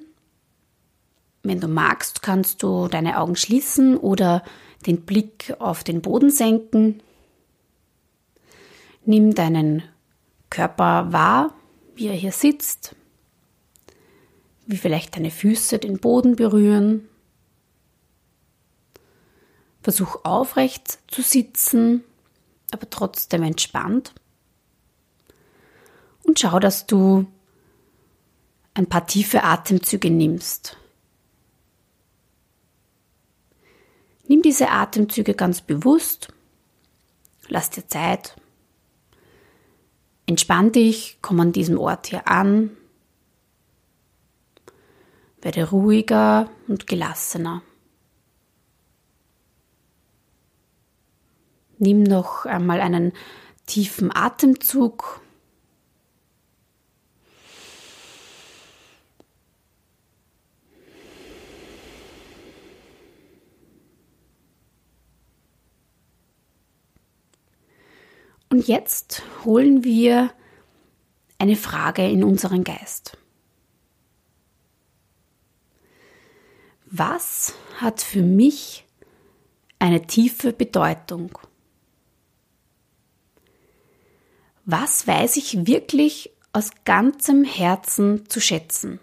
Wenn 1.44 1.60
du 1.60 1.68
magst, 1.68 2.22
kannst 2.22 2.64
du 2.64 2.88
deine 2.88 3.20
Augen 3.20 3.36
schließen 3.36 3.98
oder 3.98 4.42
den 4.86 5.02
Blick 5.02 5.54
auf 5.60 5.84
den 5.84 6.02
Boden 6.02 6.30
senken. 6.30 7.04
Nimm 9.04 9.36
deinen 9.36 9.84
Körper 10.50 11.12
wahr, 11.12 11.54
wie 11.96 12.08
er 12.08 12.14
hier 12.14 12.32
sitzt, 12.32 12.96
wie 14.66 14.78
vielleicht 14.78 15.18
deine 15.18 15.32
Füße 15.32 15.78
den 15.78 16.00
Boden 16.00 16.38
berühren. 16.38 17.06
Versuch 19.82 20.24
aufrecht 20.24 21.00
zu 21.08 21.22
sitzen, 21.22 22.06
aber 22.72 22.90
trotzdem 22.90 23.44
entspannt. 23.44 24.14
Und 26.24 26.40
schau, 26.40 26.60
dass 26.62 26.88
du 26.88 27.28
ein 28.74 28.88
paar 28.88 29.08
tiefe 29.08 29.44
Atemzüge 29.44 30.10
nimmst. 30.10 30.78
Nimm 34.28 34.42
diese 34.42 34.70
Atemzüge 34.70 35.34
ganz 35.34 35.62
bewusst. 35.62 36.32
Lass 37.48 37.72
dir 37.72 37.88
Zeit. 37.88 38.36
Entspann 40.28 40.72
dich, 40.72 41.18
komm 41.22 41.40
an 41.40 41.52
diesem 41.52 41.80
Ort 41.80 42.08
hier 42.08 42.28
an. 42.28 42.78
Werde 45.42 45.70
ruhiger 45.72 46.50
und 46.68 46.86
gelassener. 46.86 47.64
Nimm 51.80 52.04
noch 52.04 52.46
einmal 52.46 52.82
einen 52.82 53.14
tiefen 53.66 54.16
Atemzug. 54.16 55.22
Und 68.50 68.68
jetzt 68.68 69.22
holen 69.46 69.84
wir 69.84 70.32
eine 71.38 71.56
Frage 71.56 72.08
in 72.10 72.24
unseren 72.24 72.64
Geist. 72.64 73.18
Was 76.86 77.54
hat 77.78 78.02
für 78.02 78.24
mich 78.24 78.86
eine 79.78 80.08
tiefe 80.08 80.52
Bedeutung? 80.52 81.38
Was 84.66 85.08
weiß 85.08 85.38
ich 85.38 85.68
wirklich 85.68 86.32
aus 86.52 86.72
ganzem 86.86 87.44
Herzen 87.44 88.28
zu 88.28 88.42
schätzen? 88.42 89.00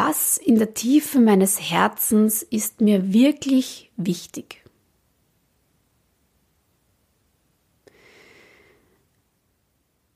Was 0.00 0.36
in 0.36 0.60
der 0.60 0.74
Tiefe 0.74 1.18
meines 1.18 1.60
Herzens 1.60 2.44
ist 2.44 2.80
mir 2.80 3.12
wirklich 3.12 3.90
wichtig? 3.96 4.62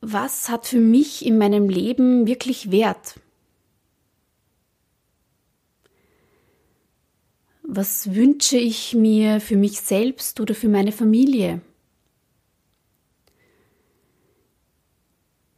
Was 0.01 0.49
hat 0.49 0.69
für 0.69 0.79
mich 0.79 1.27
in 1.27 1.37
meinem 1.37 1.69
Leben 1.69 2.29
wirklich 2.29 2.71
Wert? 2.71 3.19
Was 7.65 8.15
wünsche 8.15 8.59
ich 8.59 8.95
mir 8.95 9.41
für 9.41 9.57
mich 9.57 9.81
selbst 9.81 10.39
oder 10.39 10.55
für 10.55 10.69
meine 10.69 10.93
Familie? 10.93 11.61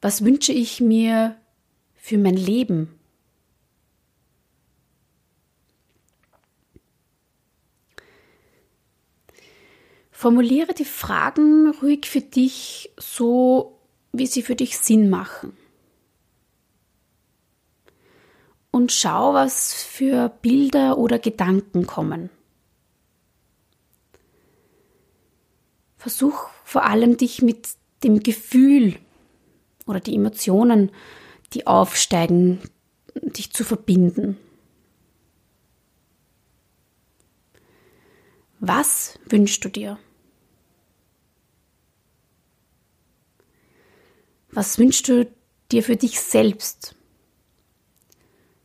Was 0.01 0.25
wünsche 0.25 0.55
ich 0.55 0.81
mir 0.81 1.37
für 1.95 2.17
mein 2.17 2.39
Leben? 2.39 2.89
Formuliere 10.25 10.73
die 10.73 10.87
Fragen 10.87 11.69
ruhig 11.83 12.07
für 12.07 12.23
dich 12.23 12.91
so, 12.97 13.79
wie 14.11 14.27
sie 14.27 14.41
für 14.41 14.55
dich 14.57 14.79
Sinn 14.79 15.11
machen. 15.11 15.55
Und 18.71 18.91
schau, 18.91 19.35
was 19.35 19.75
für 19.75 20.31
Bilder 20.31 20.97
oder 20.97 21.19
Gedanken 21.19 21.87
kommen. 21.87 22.31
Versuch 25.99 26.49
vor 26.65 26.85
allem 26.85 27.19
dich 27.19 27.43
mit 27.43 27.69
dem 28.03 28.21
Gefühl 28.21 28.97
oder 29.85 30.01
die 30.01 30.15
Emotionen, 30.15 30.91
die 31.53 31.67
aufsteigen, 31.67 32.63
dich 33.15 33.53
zu 33.53 33.63
verbinden. 33.63 34.39
Was 38.61 39.19
wünschst 39.29 39.63
du 39.63 39.69
dir? 39.69 39.99
Was 44.55 44.79
wünschst 44.79 45.09
du 45.09 45.27
dir 45.73 45.83
für 45.83 45.97
dich 45.97 46.21
selbst? 46.21 46.95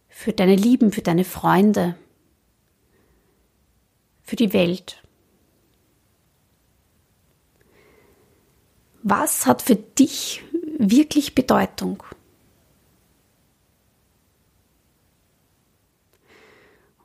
Für 0.08 0.34
deine 0.34 0.56
Lieben, 0.56 0.92
für 0.92 1.02
deine 1.02 1.26
Freunde? 1.26 1.96
Für 4.22 4.36
die 4.36 4.54
Welt? 4.54 5.02
Was 9.02 9.48
hat 9.48 9.64
für 9.64 9.78
dich 9.78 10.44
wirklich 10.78 11.34
Bedeutung? 11.34 12.04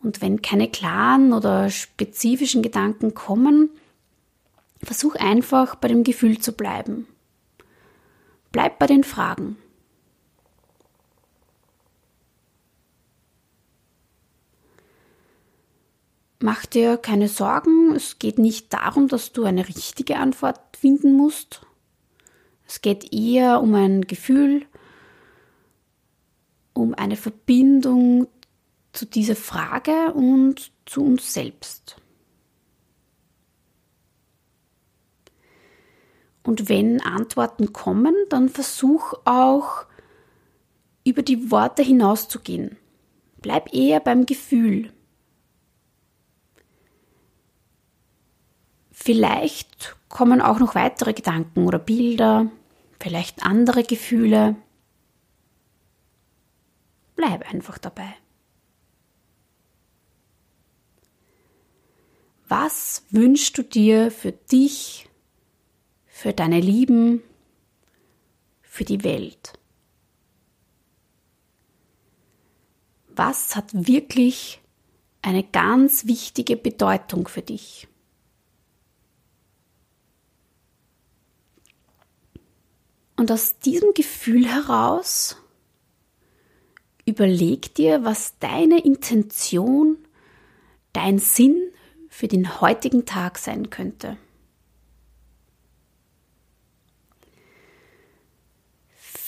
Und 0.03 0.21
wenn 0.21 0.43
keine 0.43 0.71
klaren 0.71 1.33
oder 1.33 1.71
spezifischen 1.71 2.63
Gedanken 2.63 3.15
kommen, 3.15 3.71
versuch 4.83 5.15
einfach 5.15 5.77
bei 5.77 5.89
dem 5.89 6.05
Gefühl 6.05 6.39
zu 6.41 6.53
bleiben. 6.53 7.07
Bleib 8.55 8.79
bei 8.79 8.87
den 8.87 9.03
Fragen. 9.03 9.57
Mach 16.39 16.65
dir 16.65 16.97
keine 16.97 17.27
Sorgen, 17.27 17.97
es 17.97 18.21
geht 18.21 18.39
nicht 18.39 18.73
darum, 18.73 19.09
dass 19.09 19.33
du 19.33 19.43
eine 19.43 19.67
richtige 19.67 20.19
Antwort 20.19 20.61
finden 20.77 21.17
musst. 21.17 21.67
Es 22.65 22.81
geht 22.81 23.13
eher 23.13 23.61
um 23.61 23.75
ein 23.75 24.03
Gefühl, 24.03 24.65
um 26.75 26.95
eine 26.95 27.17
Verbindung 27.17 28.29
zu 28.93 29.05
dieser 29.05 29.35
Frage 29.35 30.13
und 30.13 30.71
zu 30.87 31.05
uns 31.05 31.35
selbst. 31.35 31.97
Und 36.45 36.69
wenn 36.69 37.01
Antworten 37.01 37.73
kommen, 37.73 38.15
dann 38.29 38.49
versuch 38.49 39.15
auch 39.25 39.87
über 41.03 41.23
die 41.23 41.51
Worte 41.51 41.83
hinauszugehen. 41.83 42.77
Bleib 43.41 43.75
eher 43.75 44.01
beim 44.01 44.27
Gefühl. 44.27 44.93
Vielleicht 48.93 49.97
kommen 50.09 50.41
auch 50.41 50.59
noch 50.59 50.75
weitere 50.75 51.13
Gedanken 51.13 51.67
oder 51.67 51.79
Bilder, 51.79 52.51
vielleicht 53.01 53.45
andere 53.45 53.83
Gefühle. 53.83 54.57
Bleib 57.17 57.51
einfach 57.51 57.79
dabei. 57.79 58.15
Was 62.49 63.05
wünschst 63.11 63.57
du 63.59 63.63
dir 63.63 64.11
für 64.11 64.33
dich 64.33 65.09
für 66.25 66.33
deine 66.33 66.59
Lieben, 66.59 67.23
für 68.63 68.85
die 68.85 69.05
Welt? 69.05 69.53
Was 73.09 73.55
hat 73.55 73.87
wirklich 73.87 74.63
eine 75.21 75.43
ganz 75.45 76.07
wichtige 76.07 76.57
Bedeutung 76.57 77.29
für 77.29 77.43
dich? 77.43 77.89
Und 83.17 83.31
aus 83.31 83.59
diesem 83.59 83.93
Gefühl 83.93 84.49
heraus 84.49 85.37
überleg 87.05 87.75
dir, 87.75 88.03
was 88.03 88.39
deine 88.39 88.83
Intention, 88.83 89.99
dein 90.95 91.19
Sinn 91.19 91.71
für 92.09 92.29
den 92.29 92.63
heutigen 92.63 93.05
Tag 93.05 93.37
sein 93.37 93.69
könnte. 93.69 94.17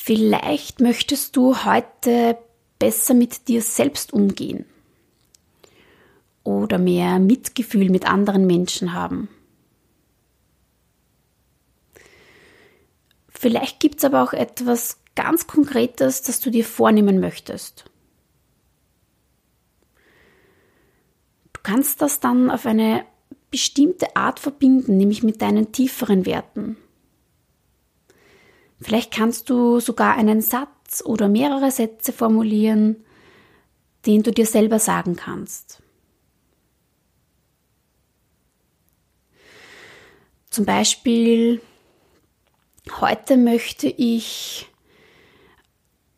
Vielleicht 0.07 0.79
möchtest 0.79 1.35
du 1.35 1.65
heute 1.65 2.39
besser 2.79 3.13
mit 3.13 3.49
dir 3.49 3.61
selbst 3.61 4.13
umgehen 4.13 4.65
oder 6.45 6.79
mehr 6.79 7.19
Mitgefühl 7.19 7.91
mit 7.91 8.09
anderen 8.09 8.47
Menschen 8.47 8.93
haben. 8.93 9.29
Vielleicht 13.29 13.81
gibt 13.81 13.99
es 13.99 14.05
aber 14.05 14.23
auch 14.23 14.33
etwas 14.33 15.01
ganz 15.17 15.49
Konkretes, 15.49 16.23
das 16.23 16.39
du 16.39 16.51
dir 16.53 16.65
vornehmen 16.65 17.19
möchtest. 17.19 17.91
Du 21.53 21.61
kannst 21.65 22.01
das 22.01 22.21
dann 22.21 22.49
auf 22.49 22.65
eine 22.65 23.05
bestimmte 23.51 24.15
Art 24.15 24.39
verbinden, 24.39 24.99
nämlich 24.99 25.25
mit 25.25 25.43
deinen 25.43 25.73
tieferen 25.73 26.27
Werten. 26.27 26.77
Vielleicht 28.81 29.13
kannst 29.13 29.51
du 29.51 29.81
sogar 29.81 30.17
einen 30.17 30.41
Satz 30.41 31.03
oder 31.05 31.29
mehrere 31.29 31.71
Sätze 31.71 32.13
formulieren, 32.13 33.05
den 34.05 34.23
du 34.23 34.31
dir 34.31 34.47
selber 34.47 34.79
sagen 34.79 35.17
kannst. 35.17 35.83
Zum 40.51 40.65
Beispiel, 40.65 41.61
Heute 43.01 43.37
möchte 43.37 43.89
ich 43.89 44.69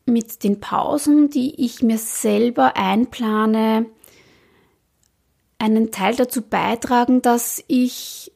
mit 0.05 0.45
den 0.45 0.61
Pausen, 0.61 1.29
die 1.31 1.65
ich 1.65 1.83
mir 1.83 1.99
selber 1.99 2.77
einplane, 2.77 3.87
einen 5.59 5.91
Teil 5.91 6.15
dazu 6.15 6.43
beitragen, 6.43 7.21
dass 7.21 7.65
ich 7.67 8.33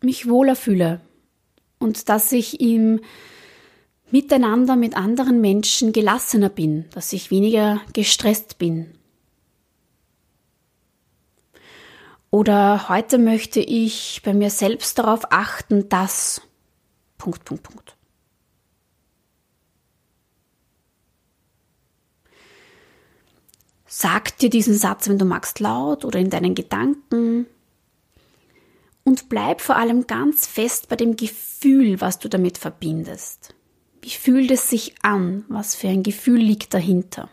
mich 0.00 0.28
wohler 0.28 0.54
fühle 0.54 1.00
und 1.78 2.08
dass 2.08 2.30
ich 2.30 2.60
im 2.60 3.00
Miteinander 4.12 4.76
mit 4.76 4.94
anderen 4.94 5.40
Menschen 5.40 5.92
gelassener 5.92 6.50
bin, 6.50 6.84
dass 6.90 7.14
ich 7.14 7.30
weniger 7.30 7.80
gestresst 7.94 8.58
bin. 8.58 8.92
Oder 12.30 12.90
heute 12.90 13.16
möchte 13.16 13.60
ich 13.60 14.20
bei 14.22 14.34
mir 14.34 14.50
selbst 14.50 14.98
darauf 14.98 15.32
achten, 15.32 15.88
dass 15.88 16.42
Punkt, 17.16 17.44
Punkt, 17.46 17.62
Punkt. 17.62 17.96
Sag 23.86 24.36
dir 24.38 24.50
diesen 24.50 24.76
Satz, 24.76 25.08
wenn 25.08 25.18
du 25.18 25.24
magst, 25.24 25.58
laut 25.58 26.04
oder 26.04 26.18
in 26.18 26.28
deinen 26.28 26.54
Gedanken. 26.54 27.46
Und 29.04 29.30
bleib 29.30 29.62
vor 29.62 29.76
allem 29.76 30.06
ganz 30.06 30.46
fest 30.46 30.90
bei 30.90 30.96
dem 30.96 31.16
Gefühl, 31.16 32.00
was 32.02 32.18
du 32.18 32.28
damit 32.28 32.58
verbindest. 32.58 33.54
Wie 34.02 34.10
fühlt 34.10 34.50
es 34.50 34.68
sich 34.68 34.96
an? 35.02 35.44
Was 35.48 35.76
für 35.76 35.88
ein 35.88 36.02
Gefühl 36.02 36.40
liegt 36.40 36.74
dahinter? 36.74 37.30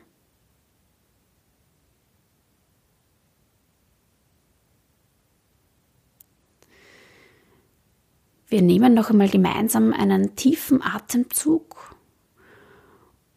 Wir 8.47 8.61
nehmen 8.61 8.93
noch 8.93 9.09
einmal 9.09 9.29
gemeinsam 9.29 9.93
einen 9.93 10.35
tiefen 10.35 10.81
Atemzug 10.81 11.95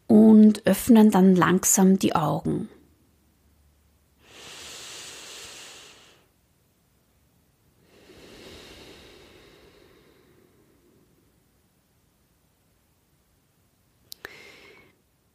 und 0.07 0.65
öffnen 0.65 1.09
dann 1.09 1.35
langsam 1.35 1.97
die 1.97 2.15
Augen. 2.15 2.69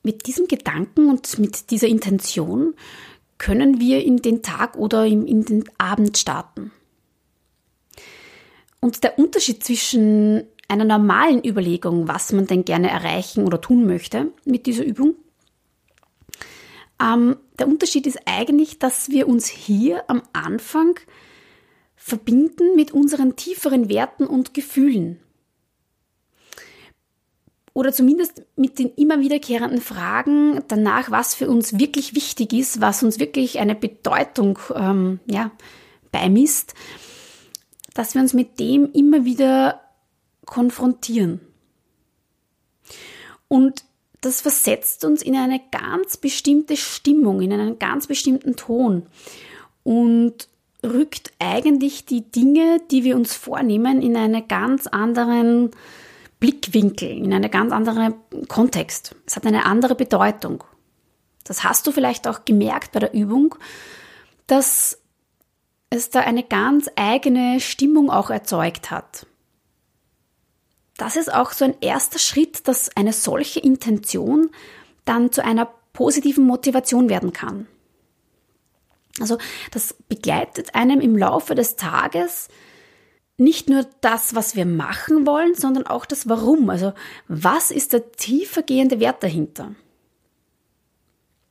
Mit 0.08 0.26
diesem 0.26 0.48
Gedanken 0.48 1.10
und 1.10 1.38
mit 1.38 1.70
dieser 1.70 1.86
Intention 1.86 2.72
können 3.36 3.78
wir 3.78 4.02
in 4.02 4.16
den 4.16 4.42
Tag 4.42 4.78
oder 4.78 5.04
in 5.04 5.44
den 5.44 5.64
Abend 5.76 6.16
starten. 6.16 6.72
Und 8.80 9.04
der 9.04 9.18
Unterschied 9.18 9.62
zwischen 9.62 10.44
einer 10.66 10.86
normalen 10.86 11.44
Überlegung, 11.44 12.08
was 12.08 12.32
man 12.32 12.46
denn 12.46 12.64
gerne 12.64 12.88
erreichen 12.88 13.44
oder 13.44 13.60
tun 13.60 13.86
möchte 13.86 14.32
mit 14.46 14.64
dieser 14.64 14.82
Übung, 14.82 15.14
ähm, 16.98 17.36
der 17.58 17.68
Unterschied 17.68 18.06
ist 18.06 18.20
eigentlich, 18.24 18.78
dass 18.78 19.10
wir 19.10 19.28
uns 19.28 19.46
hier 19.46 20.08
am 20.08 20.22
Anfang 20.32 20.98
verbinden 21.96 22.76
mit 22.76 22.92
unseren 22.92 23.36
tieferen 23.36 23.90
Werten 23.90 24.26
und 24.26 24.54
Gefühlen. 24.54 25.20
Oder 27.78 27.92
zumindest 27.92 28.42
mit 28.56 28.78
den 28.78 28.90
immer 28.96 29.20
wiederkehrenden 29.20 29.80
Fragen 29.80 30.62
danach, 30.66 31.10
was 31.10 31.34
für 31.34 31.48
uns 31.48 31.78
wirklich 31.78 32.14
wichtig 32.14 32.52
ist, 32.52 32.80
was 32.80 33.02
uns 33.02 33.20
wirklich 33.20 33.60
eine 33.60 33.74
Bedeutung 33.74 34.58
ähm, 34.74 35.20
ja, 35.26 35.52
beimisst 36.10 36.74
dass 37.98 38.14
wir 38.14 38.22
uns 38.22 38.32
mit 38.32 38.60
dem 38.60 38.92
immer 38.92 39.24
wieder 39.24 39.80
konfrontieren. 40.46 41.40
Und 43.48 43.84
das 44.20 44.40
versetzt 44.40 45.04
uns 45.04 45.20
in 45.20 45.34
eine 45.34 45.60
ganz 45.72 46.16
bestimmte 46.16 46.76
Stimmung, 46.76 47.40
in 47.42 47.52
einen 47.52 47.80
ganz 47.80 48.06
bestimmten 48.06 48.54
Ton 48.54 49.06
und 49.82 50.48
rückt 50.84 51.32
eigentlich 51.40 52.06
die 52.06 52.22
Dinge, 52.22 52.80
die 52.92 53.02
wir 53.02 53.16
uns 53.16 53.34
vornehmen, 53.34 54.00
in 54.00 54.16
einen 54.16 54.46
ganz 54.46 54.86
anderen 54.86 55.72
Blickwinkel, 56.40 57.10
in 57.10 57.32
einen 57.32 57.50
ganz 57.50 57.72
anderen 57.72 58.14
Kontext. 58.48 59.16
Es 59.26 59.36
hat 59.36 59.46
eine 59.46 59.66
andere 59.66 59.94
Bedeutung. 59.94 60.64
Das 61.44 61.64
hast 61.64 61.86
du 61.86 61.92
vielleicht 61.92 62.28
auch 62.28 62.44
gemerkt 62.44 62.92
bei 62.92 63.00
der 63.00 63.14
Übung, 63.14 63.54
dass 64.46 64.98
es 65.90 66.10
da 66.10 66.20
eine 66.20 66.42
ganz 66.42 66.90
eigene 66.96 67.60
Stimmung 67.60 68.10
auch 68.10 68.30
erzeugt 68.30 68.90
hat. 68.90 69.26
Das 70.96 71.16
ist 71.16 71.32
auch 71.32 71.52
so 71.52 71.64
ein 71.64 71.76
erster 71.80 72.18
Schritt, 72.18 72.68
dass 72.68 72.94
eine 72.96 73.12
solche 73.12 73.60
Intention 73.60 74.50
dann 75.04 75.32
zu 75.32 75.44
einer 75.44 75.68
positiven 75.92 76.44
Motivation 76.44 77.08
werden 77.08 77.32
kann. 77.32 77.66
Also 79.20 79.38
das 79.70 79.94
begleitet 80.08 80.74
einem 80.74 81.00
im 81.00 81.16
Laufe 81.16 81.54
des 81.54 81.76
Tages 81.76 82.48
nicht 83.38 83.70
nur 83.70 83.86
das, 84.00 84.34
was 84.34 84.56
wir 84.56 84.66
machen 84.66 85.26
wollen, 85.26 85.54
sondern 85.54 85.86
auch 85.86 86.04
das 86.04 86.28
Warum. 86.28 86.68
Also 86.68 86.92
was 87.28 87.70
ist 87.70 87.92
der 87.92 88.12
tiefergehende 88.12 89.00
Wert 89.00 89.22
dahinter? 89.22 89.74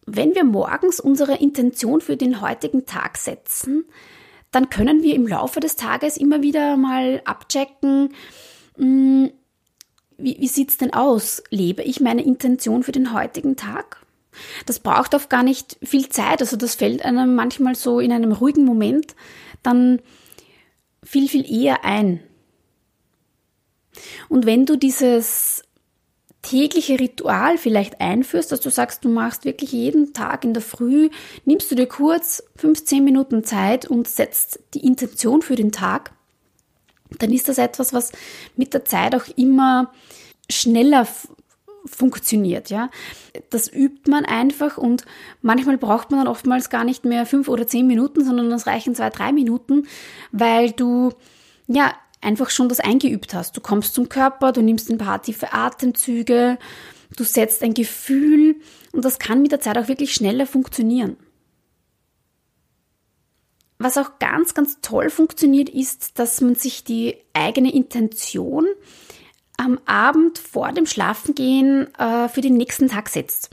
Wenn 0.05 0.35
wir 0.35 0.43
morgens 0.43 0.99
unsere 0.99 1.35
Intention 1.35 2.01
für 2.01 2.17
den 2.17 2.41
heutigen 2.41 2.85
Tag 2.85 3.17
setzen, 3.17 3.85
dann 4.51 4.69
können 4.69 5.01
wir 5.01 5.15
im 5.15 5.27
Laufe 5.27 5.59
des 5.59 5.75
Tages 5.77 6.17
immer 6.17 6.41
wieder 6.41 6.77
mal 6.77 7.21
abchecken, 7.25 8.13
hm, 8.77 9.31
wie, 10.17 10.37
wie 10.39 10.47
sieht 10.47 10.71
es 10.71 10.77
denn 10.77 10.93
aus? 10.93 11.43
Lebe 11.51 11.83
ich 11.83 11.99
meine 11.99 12.23
Intention 12.23 12.83
für 12.83 12.91
den 12.91 13.13
heutigen 13.13 13.55
Tag? 13.55 14.05
Das 14.65 14.79
braucht 14.79 15.15
oft 15.15 15.29
gar 15.29 15.43
nicht 15.43 15.77
viel 15.83 16.09
Zeit, 16.09 16.41
also 16.41 16.57
das 16.57 16.75
fällt 16.75 17.03
einem 17.03 17.35
manchmal 17.35 17.75
so 17.75 17.99
in 17.99 18.11
einem 18.11 18.31
ruhigen 18.31 18.65
Moment 18.65 19.15
dann 19.63 19.99
viel, 21.07 21.27
viel 21.27 21.49
eher 21.49 21.85
ein. 21.85 22.21
Und 24.29 24.45
wenn 24.45 24.65
du 24.65 24.75
dieses 24.75 25.63
tägliche 26.41 26.99
Ritual 26.99 27.57
vielleicht 27.57 27.99
einführst, 27.99 28.51
dass 28.51 28.61
du 28.61 28.69
sagst, 28.69 29.03
du 29.03 29.09
machst 29.09 29.45
wirklich 29.45 29.71
jeden 29.71 30.13
Tag 30.13 30.43
in 30.43 30.53
der 30.53 30.61
Früh, 30.61 31.09
nimmst 31.45 31.71
du 31.71 31.75
dir 31.75 31.87
kurz 31.87 32.43
15 32.57 33.03
Minuten 33.03 33.43
Zeit 33.43 33.85
und 33.85 34.07
setzt 34.07 34.59
die 34.73 34.85
Intention 34.85 35.41
für 35.41 35.55
den 35.55 35.71
Tag, 35.71 36.13
dann 37.19 37.31
ist 37.31 37.49
das 37.49 37.57
etwas, 37.57 37.93
was 37.93 38.11
mit 38.55 38.73
der 38.73 38.85
Zeit 38.85 39.15
auch 39.15 39.27
immer 39.35 39.91
schneller 40.49 41.07
funktioniert, 41.87 42.69
ja. 42.69 42.89
Das 43.49 43.71
übt 43.71 44.09
man 44.09 44.25
einfach 44.25 44.77
und 44.77 45.05
manchmal 45.41 45.77
braucht 45.77 46.11
man 46.11 46.19
dann 46.19 46.27
oftmals 46.27 46.69
gar 46.69 46.83
nicht 46.83 47.05
mehr 47.05 47.25
fünf 47.25 47.47
oder 47.47 47.67
zehn 47.67 47.87
Minuten, 47.87 48.23
sondern 48.23 48.51
es 48.51 48.67
reichen 48.67 48.95
zwei, 48.95 49.09
drei 49.09 49.31
Minuten, 49.31 49.87
weil 50.31 50.71
du, 50.71 51.13
ja, 51.67 51.93
einfach 52.21 52.49
schon 52.49 52.69
das 52.69 52.79
eingeübt 52.79 53.33
hast. 53.33 53.55
Du 53.55 53.61
kommst 53.61 53.93
zum 53.93 54.09
Körper, 54.09 54.51
du 54.51 54.61
nimmst 54.61 54.89
ein 54.89 54.97
paar 54.97 55.21
tiefe 55.21 55.53
Atemzüge, 55.53 56.57
du 57.15 57.23
setzt 57.23 57.63
ein 57.63 57.73
Gefühl 57.73 58.55
und 58.91 59.05
das 59.05 59.19
kann 59.19 59.41
mit 59.41 59.51
der 59.51 59.61
Zeit 59.61 59.77
auch 59.77 59.87
wirklich 59.87 60.13
schneller 60.13 60.45
funktionieren. 60.45 61.17
Was 63.79 63.97
auch 63.97 64.17
ganz, 64.17 64.55
ganz 64.55 64.81
toll 64.81 65.09
funktioniert, 65.09 65.69
ist, 65.69 66.17
dass 66.17 66.41
man 66.41 66.55
sich 66.55 66.83
die 66.83 67.15
eigene 67.33 67.71
Intention 67.71 68.65
am 69.57 69.79
Abend 69.85 70.37
vor 70.37 70.71
dem 70.71 70.85
Schlafengehen 70.85 71.93
äh, 71.95 72.29
für 72.29 72.41
den 72.41 72.55
nächsten 72.55 72.87
Tag 72.87 73.09
setzt. 73.09 73.49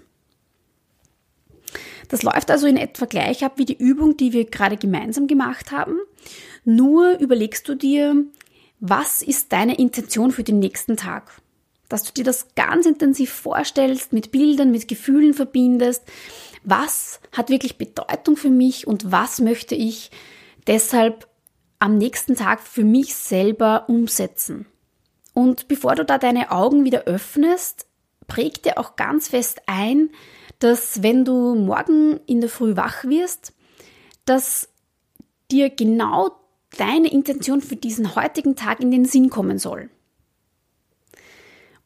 Das 2.08 2.22
läuft 2.22 2.50
also 2.50 2.66
in 2.66 2.76
etwa 2.76 3.06
gleich 3.06 3.44
ab 3.44 3.54
wie 3.56 3.64
die 3.64 3.78
Übung, 3.78 4.16
die 4.16 4.32
wir 4.32 4.44
gerade 4.44 4.76
gemeinsam 4.76 5.26
gemacht 5.26 5.72
haben. 5.72 5.96
Nur 6.64 7.18
überlegst 7.18 7.68
du 7.68 7.74
dir, 7.74 8.24
was 8.80 9.22
ist 9.22 9.52
deine 9.52 9.76
Intention 9.78 10.30
für 10.30 10.44
den 10.44 10.58
nächsten 10.58 10.96
Tag? 10.96 11.40
Dass 11.88 12.02
du 12.02 12.12
dir 12.12 12.24
das 12.24 12.48
ganz 12.54 12.86
intensiv 12.86 13.32
vorstellst, 13.32 14.12
mit 14.12 14.30
Bildern, 14.30 14.70
mit 14.70 14.88
Gefühlen 14.88 15.34
verbindest. 15.34 16.02
Was 16.62 17.20
hat 17.32 17.50
wirklich 17.50 17.78
Bedeutung 17.78 18.36
für 18.36 18.50
mich 18.50 18.86
und 18.86 19.10
was 19.10 19.40
möchte 19.40 19.74
ich 19.74 20.10
deshalb 20.66 21.28
am 21.78 21.98
nächsten 21.98 22.36
Tag 22.36 22.60
für 22.60 22.84
mich 22.84 23.14
selber 23.14 23.84
umsetzen? 23.88 24.66
Und 25.34 25.68
bevor 25.68 25.96
du 25.96 26.04
da 26.04 26.16
deine 26.16 26.52
Augen 26.52 26.84
wieder 26.84 27.02
öffnest, 27.04 27.86
präg 28.26 28.62
dir 28.62 28.78
auch 28.78 28.96
ganz 28.96 29.28
fest 29.28 29.60
ein, 29.66 30.10
dass 30.60 31.02
wenn 31.02 31.24
du 31.24 31.54
morgen 31.54 32.20
in 32.26 32.40
der 32.40 32.48
Früh 32.48 32.76
wach 32.76 33.04
wirst, 33.04 33.52
dass 34.24 34.68
dir 35.50 35.68
genau 35.68 36.30
deine 36.78 37.12
Intention 37.12 37.60
für 37.60 37.76
diesen 37.76 38.14
heutigen 38.16 38.56
Tag 38.56 38.80
in 38.80 38.90
den 38.90 39.04
Sinn 39.04 39.28
kommen 39.28 39.58
soll. 39.58 39.90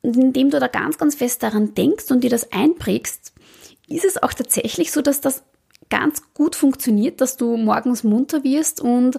Und 0.00 0.16
indem 0.16 0.50
du 0.50 0.60
da 0.60 0.68
ganz, 0.68 0.98
ganz 0.98 1.16
fest 1.16 1.42
daran 1.42 1.74
denkst 1.74 2.10
und 2.10 2.22
dir 2.22 2.30
das 2.30 2.52
einprägst, 2.52 3.32
ist 3.88 4.04
es 4.04 4.22
auch 4.22 4.32
tatsächlich 4.32 4.92
so, 4.92 5.02
dass 5.02 5.20
das 5.20 5.42
ganz 5.90 6.22
gut 6.34 6.54
funktioniert, 6.54 7.20
dass 7.20 7.36
du 7.36 7.56
morgens 7.56 8.04
munter 8.04 8.44
wirst 8.44 8.80
und 8.80 9.18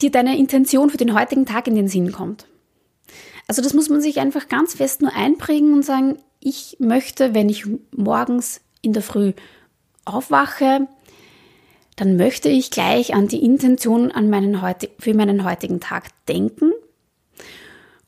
dir 0.00 0.10
deine 0.10 0.38
Intention 0.38 0.90
für 0.90 0.96
den 0.96 1.18
heutigen 1.18 1.46
Tag 1.46 1.66
in 1.66 1.74
den 1.74 1.88
Sinn 1.88 2.12
kommt. 2.12 2.46
Also 3.46 3.62
das 3.62 3.74
muss 3.74 3.88
man 3.88 4.00
sich 4.00 4.20
einfach 4.20 4.48
ganz 4.48 4.74
fest 4.74 5.02
nur 5.02 5.12
einprägen 5.14 5.72
und 5.72 5.84
sagen, 5.84 6.18
ich 6.40 6.76
möchte, 6.78 7.34
wenn 7.34 7.48
ich 7.48 7.66
morgens 7.90 8.60
in 8.82 8.92
der 8.92 9.02
Früh 9.02 9.32
aufwache, 10.04 10.86
dann 11.96 12.16
möchte 12.16 12.48
ich 12.48 12.70
gleich 12.70 13.14
an 13.14 13.28
die 13.28 13.44
Intention 13.44 14.10
an 14.10 14.28
meinen 14.28 14.60
für 14.98 15.14
meinen 15.14 15.44
heutigen 15.44 15.80
Tag 15.80 16.08
denken. 16.26 16.72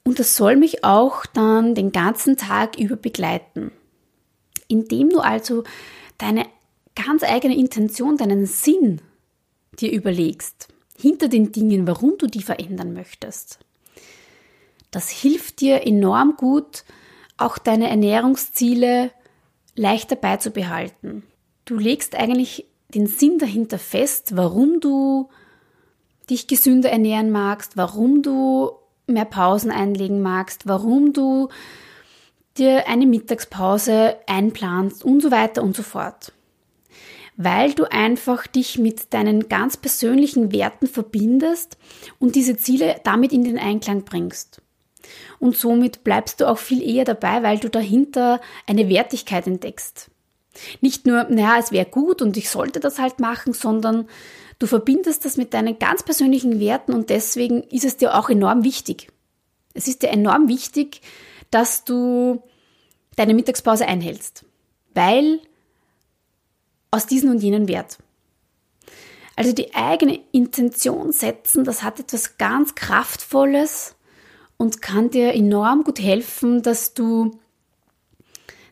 Und 0.04 0.18
das 0.18 0.36
soll 0.36 0.56
mich 0.56 0.84
auch 0.84 1.26
dann 1.26 1.74
den 1.74 1.92
ganzen 1.92 2.36
Tag 2.36 2.78
über 2.78 2.96
begleiten. 2.96 3.72
Indem 4.68 5.10
du 5.10 5.18
also 5.18 5.64
deine 6.18 6.46
ganz 6.94 7.22
eigene 7.22 7.56
Intention, 7.56 8.16
deinen 8.16 8.46
Sinn 8.46 9.00
dir 9.78 9.92
überlegst, 9.92 10.68
hinter 10.98 11.28
den 11.28 11.52
Dingen, 11.52 11.86
warum 11.86 12.14
du 12.18 12.26
die 12.26 12.42
verändern 12.42 12.92
möchtest. 12.92 13.58
Das 14.90 15.10
hilft 15.10 15.60
dir 15.60 15.86
enorm 15.86 16.34
gut, 16.36 16.84
auch 17.36 17.58
deine 17.58 17.88
Ernährungsziele 17.88 19.10
leichter 19.74 20.16
beizubehalten. 20.16 21.22
Du 21.64 21.76
legst 21.76 22.14
eigentlich 22.14 22.66
den 22.94 23.06
Sinn 23.06 23.38
dahinter 23.38 23.78
fest, 23.78 24.36
warum 24.36 24.80
du 24.80 25.28
dich 26.30 26.46
gesünder 26.46 26.90
ernähren 26.90 27.30
magst, 27.30 27.76
warum 27.76 28.22
du 28.22 28.72
mehr 29.06 29.24
Pausen 29.24 29.70
einlegen 29.70 30.20
magst, 30.20 30.66
warum 30.66 31.12
du 31.12 31.48
dir 32.56 32.88
eine 32.88 33.06
Mittagspause 33.06 34.16
einplanst 34.26 35.04
und 35.04 35.20
so 35.20 35.30
weiter 35.30 35.62
und 35.62 35.76
so 35.76 35.82
fort. 35.82 36.32
Weil 37.36 37.74
du 37.74 37.84
einfach 37.84 38.46
dich 38.46 38.78
mit 38.78 39.12
deinen 39.12 39.48
ganz 39.48 39.76
persönlichen 39.76 40.52
Werten 40.52 40.86
verbindest 40.86 41.76
und 42.18 42.34
diese 42.34 42.56
Ziele 42.56 43.00
damit 43.04 43.32
in 43.32 43.44
den 43.44 43.58
Einklang 43.58 44.04
bringst. 44.04 44.62
Und 45.38 45.56
somit 45.56 46.04
bleibst 46.04 46.40
du 46.40 46.48
auch 46.48 46.58
viel 46.58 46.82
eher 46.82 47.04
dabei, 47.04 47.42
weil 47.42 47.58
du 47.58 47.68
dahinter 47.68 48.40
eine 48.66 48.88
Wertigkeit 48.88 49.46
entdeckst. 49.46 50.10
Nicht 50.80 51.06
nur, 51.06 51.24
naja, 51.24 51.56
es 51.58 51.72
wäre 51.72 51.86
gut 51.86 52.22
und 52.22 52.36
ich 52.36 52.48
sollte 52.48 52.80
das 52.80 52.98
halt 52.98 53.20
machen, 53.20 53.52
sondern 53.52 54.08
du 54.58 54.66
verbindest 54.66 55.24
das 55.24 55.36
mit 55.36 55.52
deinen 55.52 55.78
ganz 55.78 56.02
persönlichen 56.02 56.60
Werten 56.60 56.92
und 56.94 57.10
deswegen 57.10 57.62
ist 57.64 57.84
es 57.84 57.96
dir 57.96 58.14
auch 58.14 58.30
enorm 58.30 58.64
wichtig. 58.64 59.08
Es 59.74 59.88
ist 59.88 60.02
dir 60.02 60.08
enorm 60.08 60.48
wichtig, 60.48 61.02
dass 61.50 61.84
du 61.84 62.42
deine 63.16 63.34
Mittagspause 63.34 63.86
einhältst, 63.86 64.44
weil 64.94 65.40
aus 66.90 67.06
diesen 67.06 67.30
und 67.30 67.42
jenen 67.42 67.68
Wert. 67.68 67.98
Also 69.36 69.52
die 69.52 69.74
eigene 69.74 70.20
Intention 70.32 71.12
setzen, 71.12 71.64
das 71.64 71.82
hat 71.82 72.00
etwas 72.00 72.38
ganz 72.38 72.74
Kraftvolles 72.74 73.95
und 74.56 74.82
kann 74.82 75.10
dir 75.10 75.34
enorm 75.34 75.84
gut 75.84 76.00
helfen, 76.00 76.62
dass 76.62 76.94
du 76.94 77.38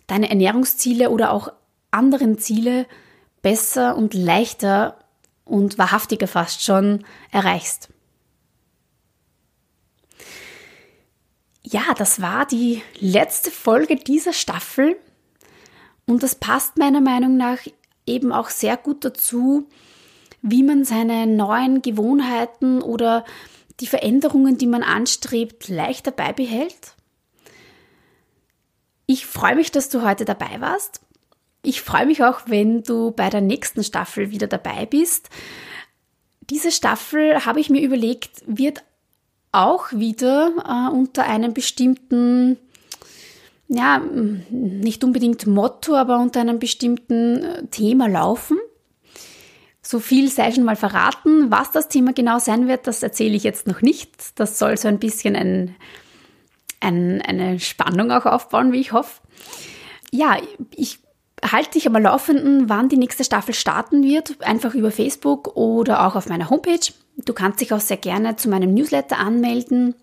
deine 0.06 0.28
Ernährungsziele 0.30 1.10
oder 1.10 1.32
auch 1.32 1.52
anderen 1.90 2.38
Ziele 2.38 2.86
besser 3.42 3.96
und 3.96 4.14
leichter 4.14 4.98
und 5.44 5.78
wahrhaftiger 5.78 6.26
fast 6.26 6.64
schon 6.64 7.04
erreichst. 7.30 7.90
Ja, 11.62 11.94
das 11.96 12.20
war 12.20 12.46
die 12.46 12.82
letzte 12.98 13.50
Folge 13.50 13.96
dieser 13.96 14.32
Staffel 14.32 14.96
und 16.06 16.22
das 16.22 16.34
passt 16.34 16.76
meiner 16.76 17.00
Meinung 17.00 17.36
nach 17.36 17.58
eben 18.06 18.32
auch 18.32 18.50
sehr 18.50 18.76
gut 18.76 19.04
dazu, 19.04 19.66
wie 20.42 20.62
man 20.62 20.84
seine 20.84 21.26
neuen 21.26 21.80
Gewohnheiten 21.80 22.82
oder 22.82 23.24
die 23.80 23.86
Veränderungen, 23.86 24.58
die 24.58 24.66
man 24.66 24.82
anstrebt, 24.82 25.68
leichter 25.68 26.10
beibehält. 26.10 26.94
Ich 29.06 29.26
freue 29.26 29.56
mich, 29.56 29.70
dass 29.70 29.88
du 29.88 30.02
heute 30.02 30.24
dabei 30.24 30.60
warst. 30.60 31.00
Ich 31.62 31.82
freue 31.82 32.06
mich 32.06 32.22
auch, 32.22 32.42
wenn 32.46 32.82
du 32.82 33.10
bei 33.10 33.30
der 33.30 33.40
nächsten 33.40 33.82
Staffel 33.82 34.30
wieder 34.30 34.46
dabei 34.46 34.86
bist. 34.86 35.30
Diese 36.50 36.70
Staffel, 36.70 37.44
habe 37.44 37.60
ich 37.60 37.70
mir 37.70 37.82
überlegt, 37.82 38.42
wird 38.46 38.84
auch 39.50 39.92
wieder 39.92 40.52
äh, 40.58 40.94
unter 40.94 41.24
einem 41.24 41.54
bestimmten, 41.54 42.58
ja, 43.68 43.98
nicht 44.50 45.04
unbedingt 45.04 45.46
Motto, 45.46 45.94
aber 45.94 46.18
unter 46.18 46.40
einem 46.40 46.58
bestimmten 46.58 47.42
äh, 47.42 47.66
Thema 47.68 48.08
laufen. 48.08 48.58
So 49.86 50.00
viel 50.00 50.30
sei 50.30 50.50
schon 50.50 50.64
mal 50.64 50.76
verraten. 50.76 51.50
Was 51.50 51.70
das 51.70 51.88
Thema 51.88 52.14
genau 52.14 52.38
sein 52.38 52.68
wird, 52.68 52.86
das 52.86 53.02
erzähle 53.02 53.36
ich 53.36 53.44
jetzt 53.44 53.66
noch 53.66 53.82
nicht. 53.82 54.10
Das 54.40 54.58
soll 54.58 54.78
so 54.78 54.88
ein 54.88 54.98
bisschen 54.98 55.36
ein, 55.36 55.76
ein, 56.80 57.20
eine 57.20 57.60
Spannung 57.60 58.10
auch 58.10 58.24
aufbauen, 58.24 58.72
wie 58.72 58.80
ich 58.80 58.92
hoffe. 58.92 59.20
Ja, 60.10 60.38
ich 60.74 61.00
halte 61.44 61.72
dich 61.72 61.86
aber 61.86 62.00
laufenden, 62.00 62.70
wann 62.70 62.88
die 62.88 62.96
nächste 62.96 63.24
Staffel 63.24 63.52
starten 63.52 64.02
wird, 64.02 64.42
einfach 64.42 64.74
über 64.74 64.90
Facebook 64.90 65.54
oder 65.54 66.06
auch 66.06 66.16
auf 66.16 66.30
meiner 66.30 66.48
Homepage. 66.48 66.92
Du 67.18 67.34
kannst 67.34 67.60
dich 67.60 67.74
auch 67.74 67.80
sehr 67.80 67.98
gerne 67.98 68.36
zu 68.36 68.48
meinem 68.48 68.72
Newsletter 68.72 69.18
anmelden. 69.18 69.94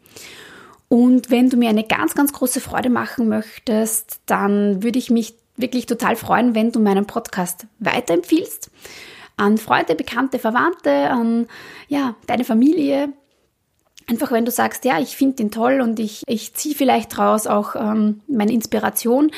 Und 0.89 1.31
wenn 1.31 1.49
du 1.49 1.57
mir 1.57 1.69
eine 1.69 1.85
ganz, 1.85 2.13
ganz 2.13 2.33
große 2.33 2.61
Freude 2.61 2.91
machen 2.91 3.29
möchtest, 3.29 4.19
dann 4.27 4.83
würde 4.83 4.99
ich 4.99 5.09
mich 5.09 5.33
wirklich 5.55 5.87
total 5.87 6.15
freuen, 6.15 6.53
wenn 6.53 6.71
du 6.71 6.79
meinen 6.79 7.07
Podcast 7.07 7.65
weiterempfiehlst. 7.79 8.69
An 9.41 9.57
Freunde, 9.57 9.95
Bekannte, 9.95 10.39
Verwandte, 10.39 11.09
an 11.09 11.47
ja, 11.87 12.15
deine 12.27 12.43
Familie. 12.43 13.13
Einfach 14.07 14.31
wenn 14.31 14.45
du 14.45 14.51
sagst, 14.51 14.85
ja, 14.85 14.99
ich 14.99 15.15
finde 15.15 15.37
den 15.37 15.51
toll 15.51 15.81
und 15.81 15.99
ich, 15.99 16.23
ich 16.27 16.53
ziehe 16.53 16.75
vielleicht 16.75 17.17
daraus 17.17 17.47
auch 17.47 17.75
ähm, 17.75 18.21
meine 18.27 18.51
Inspiration 18.51 19.31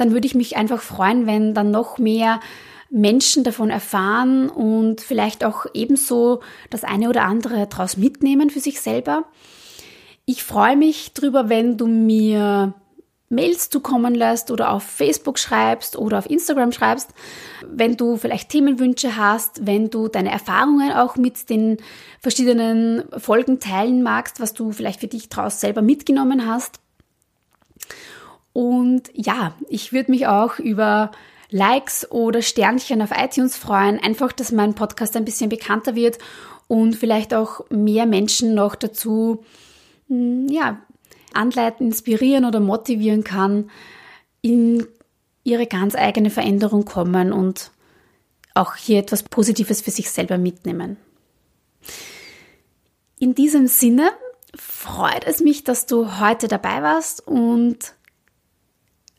dann 0.00 0.12
würde 0.12 0.26
ich 0.26 0.34
mich 0.34 0.56
einfach 0.56 0.80
freuen, 0.80 1.26
wenn 1.26 1.54
dann 1.54 1.70
noch 1.70 1.98
mehr 1.98 2.40
Menschen 2.88 3.44
davon 3.44 3.70
erfahren 3.70 4.48
und 4.48 5.00
vielleicht 5.00 5.44
auch 5.44 5.66
ebenso 5.74 6.40
das 6.70 6.84
eine 6.84 7.08
oder 7.08 7.24
andere 7.24 7.66
daraus 7.68 7.96
mitnehmen 7.96 8.50
für 8.50 8.60
sich 8.60 8.80
selber. 8.80 9.24
Ich 10.24 10.42
freue 10.42 10.76
mich 10.76 11.12
drüber, 11.12 11.48
wenn 11.48 11.76
du 11.76 11.86
mir 11.86 12.74
Mails 13.30 13.70
zukommen 13.70 14.14
lässt 14.14 14.50
oder 14.50 14.72
auf 14.72 14.82
Facebook 14.82 15.38
schreibst 15.38 15.96
oder 15.96 16.18
auf 16.18 16.28
Instagram 16.28 16.72
schreibst, 16.72 17.10
wenn 17.64 17.96
du 17.96 18.16
vielleicht 18.16 18.50
Themenwünsche 18.50 19.16
hast, 19.16 19.64
wenn 19.66 19.88
du 19.88 20.08
deine 20.08 20.32
Erfahrungen 20.32 20.92
auch 20.92 21.16
mit 21.16 21.48
den 21.48 21.78
verschiedenen 22.20 23.04
Folgen 23.16 23.60
teilen 23.60 24.02
magst, 24.02 24.40
was 24.40 24.52
du 24.52 24.72
vielleicht 24.72 25.00
für 25.00 25.06
dich 25.06 25.28
daraus 25.28 25.60
selber 25.60 25.80
mitgenommen 25.80 26.46
hast. 26.46 26.80
Und 28.52 29.10
ja, 29.14 29.54
ich 29.68 29.92
würde 29.92 30.10
mich 30.10 30.26
auch 30.26 30.58
über 30.58 31.12
Likes 31.50 32.10
oder 32.10 32.42
Sternchen 32.42 33.00
auf 33.00 33.10
iTunes 33.16 33.56
freuen, 33.56 34.00
einfach, 34.00 34.32
dass 34.32 34.50
mein 34.50 34.74
Podcast 34.74 35.16
ein 35.16 35.24
bisschen 35.24 35.48
bekannter 35.48 35.94
wird 35.94 36.18
und 36.66 36.96
vielleicht 36.96 37.32
auch 37.32 37.64
mehr 37.70 38.06
Menschen 38.06 38.54
noch 38.54 38.74
dazu, 38.74 39.44
hm, 40.08 40.48
ja, 40.48 40.80
anleiten, 41.34 41.86
inspirieren 41.86 42.44
oder 42.44 42.60
motivieren 42.60 43.24
kann, 43.24 43.70
in 44.42 44.86
ihre 45.44 45.66
ganz 45.66 45.94
eigene 45.94 46.30
Veränderung 46.30 46.84
kommen 46.84 47.32
und 47.32 47.70
auch 48.54 48.74
hier 48.74 48.98
etwas 48.98 49.22
Positives 49.22 49.80
für 49.80 49.90
sich 49.90 50.10
selber 50.10 50.38
mitnehmen. 50.38 50.96
In 53.18 53.34
diesem 53.34 53.66
Sinne 53.66 54.10
freut 54.54 55.26
es 55.26 55.40
mich, 55.40 55.64
dass 55.64 55.86
du 55.86 56.20
heute 56.20 56.48
dabei 56.48 56.82
warst 56.82 57.26
und 57.26 57.94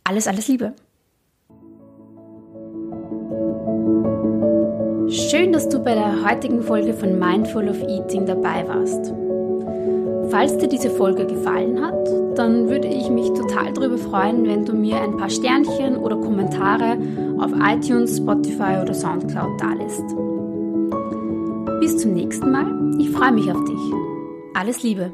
alles, 0.03 0.27
alles 0.27 0.47
Liebe. 0.47 0.73
Schön, 5.09 5.51
dass 5.51 5.67
du 5.67 5.79
bei 5.79 5.93
der 5.93 6.23
heutigen 6.23 6.63
Folge 6.63 6.93
von 6.93 7.19
Mindful 7.19 7.67
of 7.67 7.81
Eating 7.81 8.25
dabei 8.25 8.67
warst. 8.67 9.13
Falls 10.31 10.57
dir 10.57 10.69
diese 10.69 10.89
Folge 10.89 11.25
gefallen 11.27 11.81
hat, 11.81 12.07
dann 12.37 12.69
würde 12.69 12.87
ich 12.87 13.09
mich 13.09 13.27
total 13.33 13.73
darüber 13.73 13.97
freuen, 13.97 14.47
wenn 14.47 14.65
du 14.65 14.73
mir 14.73 15.01
ein 15.01 15.17
paar 15.17 15.29
Sternchen 15.29 15.97
oder 15.97 16.15
Kommentare 16.15 16.97
auf 17.37 17.51
iTunes, 17.61 18.17
Spotify 18.17 18.79
oder 18.81 18.93
Soundcloud 18.93 19.59
dalässt. 19.59 20.05
Bis 21.81 21.97
zum 21.97 22.13
nächsten 22.13 22.49
Mal. 22.49 22.65
Ich 22.99 23.09
freue 23.09 23.33
mich 23.33 23.51
auf 23.51 23.61
dich. 23.65 23.79
Alles 24.53 24.83
Liebe. 24.83 25.11